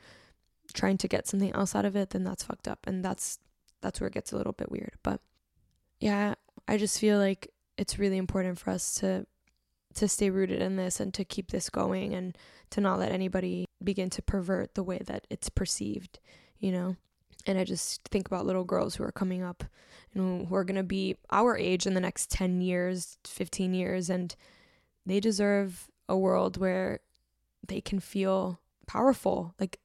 trying 0.72 0.98
to 0.98 1.08
get 1.08 1.26
something 1.26 1.52
else 1.52 1.74
out 1.74 1.84
of 1.84 1.96
it, 1.96 2.10
then 2.10 2.24
that's 2.24 2.44
fucked 2.44 2.68
up 2.68 2.86
and 2.86 3.04
that's 3.04 3.38
that's 3.80 4.00
where 4.00 4.08
it 4.08 4.14
gets 4.14 4.32
a 4.32 4.36
little 4.36 4.52
bit 4.52 4.70
weird. 4.70 4.94
But 5.02 5.20
yeah, 6.00 6.34
I 6.68 6.76
just 6.76 6.98
feel 6.98 7.18
like 7.18 7.50
it's 7.76 7.98
really 7.98 8.18
important 8.18 8.58
for 8.58 8.70
us 8.70 8.94
to 8.96 9.26
to 9.94 10.08
stay 10.08 10.30
rooted 10.30 10.62
in 10.62 10.76
this 10.76 11.00
and 11.00 11.12
to 11.14 11.24
keep 11.24 11.50
this 11.50 11.68
going 11.68 12.14
and 12.14 12.36
to 12.70 12.80
not 12.80 12.98
let 12.98 13.12
anybody 13.12 13.66
begin 13.82 14.08
to 14.10 14.22
pervert 14.22 14.74
the 14.74 14.82
way 14.84 15.00
that 15.06 15.26
it's 15.30 15.48
perceived, 15.48 16.20
you 16.58 16.70
know. 16.70 16.96
And 17.46 17.58
I 17.58 17.64
just 17.64 18.06
think 18.08 18.28
about 18.28 18.46
little 18.46 18.64
girls 18.64 18.94
who 18.94 19.04
are 19.04 19.12
coming 19.12 19.42
up 19.42 19.64
and 20.14 20.46
who 20.46 20.54
are 20.54 20.64
going 20.64 20.76
to 20.76 20.82
be 20.82 21.16
our 21.30 21.56
age 21.56 21.86
in 21.86 21.94
the 21.94 22.00
next 22.00 22.30
10 22.30 22.60
years, 22.60 23.16
15 23.24 23.74
years. 23.74 24.10
And 24.10 24.34
they 25.06 25.20
deserve 25.20 25.88
a 26.08 26.16
world 26.16 26.56
where 26.56 27.00
they 27.66 27.80
can 27.80 28.00
feel 28.00 28.60
powerful. 28.86 29.54
Like 29.58 29.78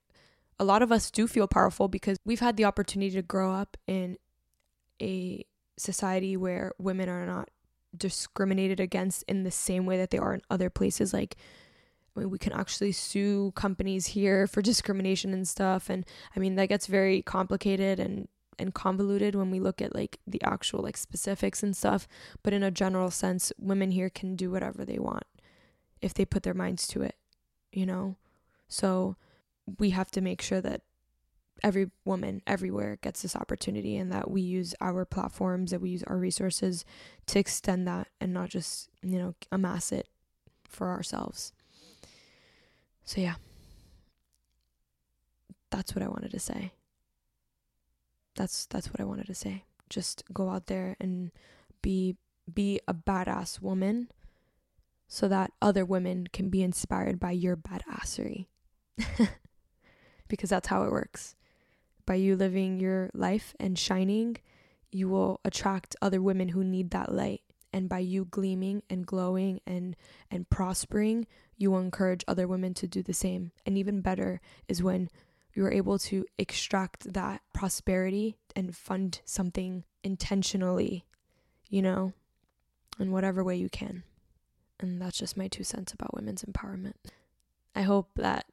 a 0.60 0.64
lot 0.64 0.82
of 0.82 0.92
us 0.92 1.12
do 1.12 1.28
feel 1.28 1.48
powerful 1.48 1.88
because 1.88 2.18
we've 2.26 2.40
had 2.40 2.58
the 2.58 2.66
opportunity 2.66 3.12
to 3.12 3.22
grow 3.22 3.54
up 3.54 3.78
in 3.88 4.18
a 5.02 5.46
society 5.78 6.38
where 6.38 6.72
women 6.78 7.10
are 7.10 7.26
not 7.26 7.50
discriminated 7.96 8.80
against 8.80 9.24
in 9.28 9.44
the 9.44 9.52
same 9.52 9.86
way 9.86 9.98
that 9.98 10.10
they 10.10 10.18
are 10.18 10.34
in 10.34 10.42
other 10.50 10.70
places 10.70 11.14
like 11.14 11.36
I 12.16 12.22
mean, 12.22 12.30
we 12.30 12.38
can 12.38 12.54
actually 12.54 12.94
sue 12.94 13.52
companies 13.56 14.08
here 14.08 14.48
for 14.48 14.62
discrimination 14.62 15.34
and 15.34 15.48
stuff 15.48 15.90
and 15.90 16.06
i 16.36 16.40
mean 16.40 16.56
that 16.56 16.70
gets 16.70 16.88
very 16.88 17.22
complicated 17.22 18.00
and 18.00 18.28
and 18.58 18.74
convoluted 18.74 19.36
when 19.36 19.52
we 19.52 19.60
look 19.60 19.82
at 19.82 19.96
like 19.96 20.20
the 20.26 20.42
actual 20.44 20.82
like 20.82 20.98
specifics 20.98 21.62
and 21.64 21.76
stuff 21.76 22.08
but 22.44 22.54
in 22.54 22.64
a 22.64 22.72
general 22.72 23.12
sense 23.12 23.52
women 23.60 23.92
here 23.92 24.10
can 24.10 24.36
do 24.36 24.52
whatever 24.52 24.86
they 24.86 25.00
want 25.00 25.26
if 26.02 26.14
they 26.14 26.26
put 26.26 26.44
their 26.44 26.54
minds 26.54 26.88
to 26.88 27.02
it 27.02 27.16
you 27.76 27.86
know? 27.86 28.16
So 28.68 29.18
we 29.78 29.92
have 29.92 30.10
to 30.12 30.22
make 30.22 30.42
sure 30.42 30.62
that 30.62 30.82
every 31.64 31.92
woman 32.04 32.42
everywhere 32.48 32.98
gets 33.02 33.22
this 33.22 33.36
opportunity 33.36 33.96
and 33.98 34.12
that 34.12 34.30
we 34.30 34.42
use 34.42 34.74
our 34.82 35.06
platforms 35.06 35.72
that 35.72 35.82
we 35.82 35.90
use 35.90 36.04
our 36.04 36.18
resources 36.18 36.84
to 37.28 37.40
extend 37.40 37.88
that 37.88 38.08
and 38.20 38.34
not 38.34 38.50
just 38.50 38.90
you 39.02 39.18
know 39.18 39.36
amass 39.52 39.92
it 39.92 40.08
for 40.68 40.90
ourselves. 40.90 41.54
So 43.04 43.22
yeah. 43.22 43.36
That's 45.72 45.94
what 45.94 46.04
i 46.04 46.08
wanted 46.08 46.32
to 46.32 46.40
say 46.40 46.72
that's 48.36 48.66
that's 48.68 48.90
what 48.90 49.00
i 49.00 49.04
wanted 49.04 49.26
to 49.28 49.36
say 49.36 49.64
just 49.90 50.24
go 50.34 50.50
out 50.50 50.68
there 50.68 50.96
and 51.00 51.32
be 51.82 52.16
be 52.52 52.80
a 52.88 52.94
badass 52.94 53.62
woman 53.62 54.10
so 55.08 55.28
that 55.28 55.52
other 55.62 55.86
women 55.86 56.28
can 56.32 56.50
be 56.50 56.62
inspired 56.62 57.20
by 57.20 57.32
your 57.32 57.56
badassery 57.56 58.48
because 60.28 60.50
that's 60.50 60.68
how 60.68 60.84
it 60.84 60.92
works 60.92 61.36
by 62.06 62.16
you 62.16 62.36
living 62.36 62.80
your 62.80 63.10
life 63.14 63.56
and 63.60 63.78
shining, 63.78 64.38
you 64.92 65.10
will 65.10 65.40
attract 65.44 65.96
other 66.02 66.22
women 66.22 66.50
who 66.50 66.64
need 66.64 66.92
that 66.92 67.14
light. 67.14 67.42
And 67.74 67.90
by 67.90 68.00
you 68.00 68.26
gleaming 68.26 68.84
and 68.90 69.06
glowing 69.06 69.60
and 69.68 69.98
and 70.32 70.50
prospering, 70.50 71.28
you 71.58 71.72
will 71.72 71.80
encourage 71.80 72.24
other 72.26 72.48
women 72.48 72.74
to 72.76 72.88
do 72.88 73.04
the 73.04 73.14
same. 73.14 73.52
And 73.66 73.78
even 73.78 74.00
better 74.00 74.40
is 74.70 74.82
when 74.82 75.10
you're 75.56 75.72
able 75.72 75.98
to 75.98 76.26
extract 76.38 77.14
that 77.14 77.42
prosperity 77.54 78.36
and 78.56 78.76
fund 78.76 79.22
something 79.24 79.86
intentionally, 80.04 81.06
you 81.70 81.82
know, 81.82 82.14
in 83.00 83.12
whatever 83.12 83.44
way 83.44 83.56
you 83.56 83.70
can. 83.70 84.04
And 84.80 85.02
that's 85.02 85.18
just 85.18 85.38
my 85.38 85.48
two 85.48 85.64
cents 85.64 85.94
about 85.94 86.14
women's 86.14 86.44
empowerment. 86.44 86.96
I 87.74 87.84
hope 87.84 88.10
that 88.18 88.46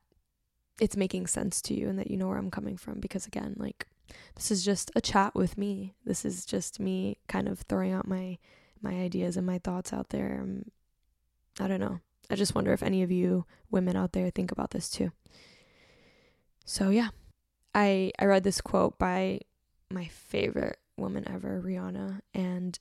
it's 0.80 0.96
making 0.96 1.26
sense 1.26 1.60
to 1.62 1.74
you 1.74 1.88
and 1.88 1.98
that 1.98 2.10
you 2.10 2.16
know 2.16 2.28
where 2.28 2.38
I'm 2.38 2.50
coming 2.50 2.76
from 2.76 3.00
because 3.00 3.26
again, 3.26 3.56
like 3.58 3.86
this 4.36 4.50
is 4.50 4.64
just 4.64 4.90
a 4.94 5.00
chat 5.00 5.34
with 5.34 5.58
me. 5.58 5.94
This 6.04 6.24
is 6.24 6.46
just 6.46 6.78
me 6.80 7.18
kind 7.28 7.48
of 7.48 7.60
throwing 7.62 7.92
out 7.92 8.06
my 8.06 8.38
my 8.80 8.94
ideas 8.94 9.36
and 9.36 9.46
my 9.46 9.58
thoughts 9.58 9.92
out 9.92 10.10
there. 10.10 10.40
Um, 10.42 10.64
I 11.60 11.68
don't 11.68 11.80
know. 11.80 12.00
I 12.30 12.36
just 12.36 12.54
wonder 12.54 12.72
if 12.72 12.82
any 12.82 13.02
of 13.02 13.10
you 13.10 13.44
women 13.70 13.96
out 13.96 14.12
there 14.12 14.30
think 14.30 14.52
about 14.52 14.70
this 14.70 14.88
too. 14.88 15.12
So 16.64 16.90
yeah. 16.90 17.08
I 17.74 18.12
I 18.18 18.26
read 18.26 18.44
this 18.44 18.60
quote 18.60 18.98
by 18.98 19.40
my 19.90 20.06
favorite 20.06 20.78
woman 20.96 21.26
ever, 21.28 21.60
Rihanna, 21.64 22.20
and 22.34 22.78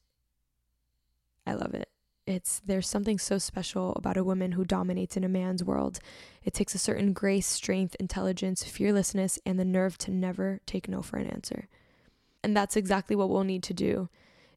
I 1.46 1.54
love 1.54 1.74
it. 1.74 1.89
It's 2.28 2.62
there's 2.65 2.88
something 2.88 3.17
so 3.17 3.38
special 3.38 3.94
about 3.96 4.17
a 4.17 4.24
woman 4.24 4.54
who 4.54 4.63
dominates 4.63 5.17
in 5.17 5.24
a 5.24 5.30
man's 5.30 5.63
world. 5.63 6.00
It 6.44 6.54
takes 6.54 6.76
a 6.76 6.80
certain 6.80 7.13
grace, 7.13 7.48
strength, 7.48 7.96
intelligence, 8.00 8.63
fearlessness, 8.63 9.39
and 9.46 9.60
the 9.60 9.65
nerve 9.65 9.98
to 10.00 10.12
never 10.12 10.60
take 10.65 10.88
no 10.88 11.02
for 11.02 11.17
an 11.17 11.28
answer. 11.28 11.67
And 12.44 12.56
that's 12.56 12.76
exactly 12.76 13.15
what 13.15 13.30
we'll 13.30 13.44
need 13.44 13.63
to 13.63 13.74
do 13.74 14.10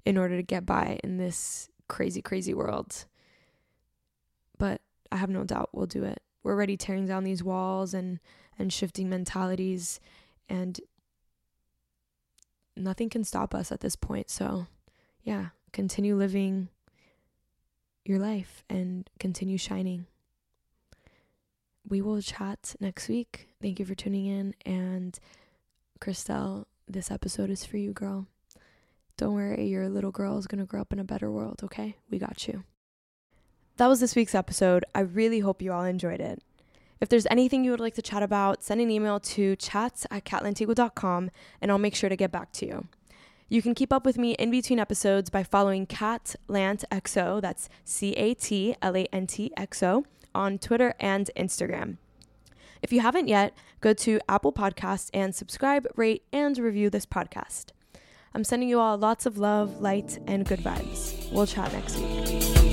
in 0.05 0.17
order 0.19 0.37
to 0.37 0.43
get 0.43 0.67
by 0.67 0.99
in 1.03 1.17
this 1.17 1.69
crazy, 1.89 2.23
crazy 2.23 2.55
world. 2.55 3.07
But 4.59 4.81
I 5.11 5.17
have 5.17 5.31
no 5.31 5.45
doubt 5.45 5.71
we'll 5.73 5.87
do 5.87 6.05
it. 6.05 6.23
We're 6.43 6.53
already 6.53 6.77
tearing 6.77 7.07
down 7.07 7.25
these 7.25 7.43
walls 7.43 7.95
and 7.95 8.21
and 8.59 8.73
shifting 8.73 9.09
mentalities 9.09 10.01
and 10.49 10.81
nothing 12.77 13.09
can 13.09 13.25
stop 13.25 13.55
us 13.55 13.73
at 13.73 13.81
this 13.81 13.97
point. 13.97 14.31
So, 14.31 14.67
yeah, 15.23 15.49
continue 15.73 16.17
living 16.17 16.69
your 18.05 18.19
life 18.19 18.65
and 18.69 19.09
continue 19.19 19.59
shining. 19.59 20.07
We 21.89 22.01
will 22.01 22.21
chat 22.23 22.75
next 22.81 23.09
week. 23.09 23.49
Thank 23.61 23.79
you 23.79 23.85
for 23.85 23.95
tuning 23.95 24.27
in. 24.27 24.55
And 24.65 25.19
Christelle, 26.01 26.67
this 26.89 27.11
episode 27.11 27.51
is 27.51 27.65
for 27.65 27.77
you, 27.77 27.93
girl. 27.93 28.27
Don't 29.17 29.35
worry, 29.35 29.67
your 29.67 29.89
little 29.89 30.11
girl 30.11 30.39
is 30.39 30.47
going 30.47 30.59
to 30.59 30.67
grow 30.67 30.81
up 30.81 30.93
in 30.93 30.99
a 30.99 31.05
better 31.05 31.31
world, 31.31 31.61
okay? 31.63 31.97
We 32.11 32.19
got 32.19 32.49
you. 32.49 32.65
That 33.77 33.87
was 33.87 34.01
this 34.01 34.17
week's 34.17 34.35
episode. 34.35 34.85
I 34.95 35.01
really 35.01 35.41
hope 35.41 35.63
you 35.63 35.73
all 35.73 35.85
enjoyed 35.85 36.21
it. 36.21 36.43
If 37.05 37.11
there's 37.11 37.27
anything 37.31 37.65
you 37.65 37.71
would 37.71 37.81
like 37.81 37.93
to 37.97 38.03
chat 38.03 38.23
about, 38.23 38.63
send 38.63 38.81
an 38.81 38.91
email 38.91 39.21
to 39.21 39.57
chats 39.57 40.07
at 40.11 40.25
catlantigua.com 40.25 41.31
and 41.61 41.71
I'll 41.71 41.77
make 41.77 41.95
sure 41.95 42.09
to 42.09 42.17
get 42.17 42.33
back 42.33 42.51
to 42.53 42.67
you. 42.67 42.89
You 43.51 43.61
can 43.61 43.75
keep 43.75 43.93
up 43.93 44.07
with 44.07 44.17
me 44.17 44.33
in 44.37 44.51
between 44.51 44.79
episodes 44.79 45.29
by 45.29 45.43
following 45.43 45.85
Cat 45.85 46.35
Lant 46.49 46.83
XO, 46.91 47.43
that's 47.43 47.69
C 47.85 48.13
A 48.13 48.33
T 48.33 48.75
L 48.81 48.97
A 48.97 49.05
N 49.13 49.27
T 49.27 49.53
X 49.55 49.83
O, 49.83 50.07
on 50.35 50.57
Twitter 50.57 50.95
and 50.99 51.31
Instagram. 51.37 51.99
If 52.81 52.91
you 52.91 53.01
haven't 53.01 53.29
yet, 53.29 53.55
go 53.83 53.93
to 53.93 54.19
Apple 54.27 54.55
Podcasts 54.55 55.11
and 55.13 55.35
subscribe, 55.35 55.87
rate, 55.97 56.23
and 56.33 56.57
review 56.57 56.89
this 56.89 57.05
podcast. 57.05 57.67
I'm 58.35 58.45
sending 58.45 58.71
you 58.71 58.81
all 58.81 58.97
lots 58.97 59.27
of 59.27 59.37
love, 59.37 59.83
light, 59.83 60.19
and 60.27 60.47
good 60.47 60.61
vibes. 60.61 61.31
We'll 61.31 61.47
chat 61.47 61.71
next 61.71 61.99
week. 61.99 62.64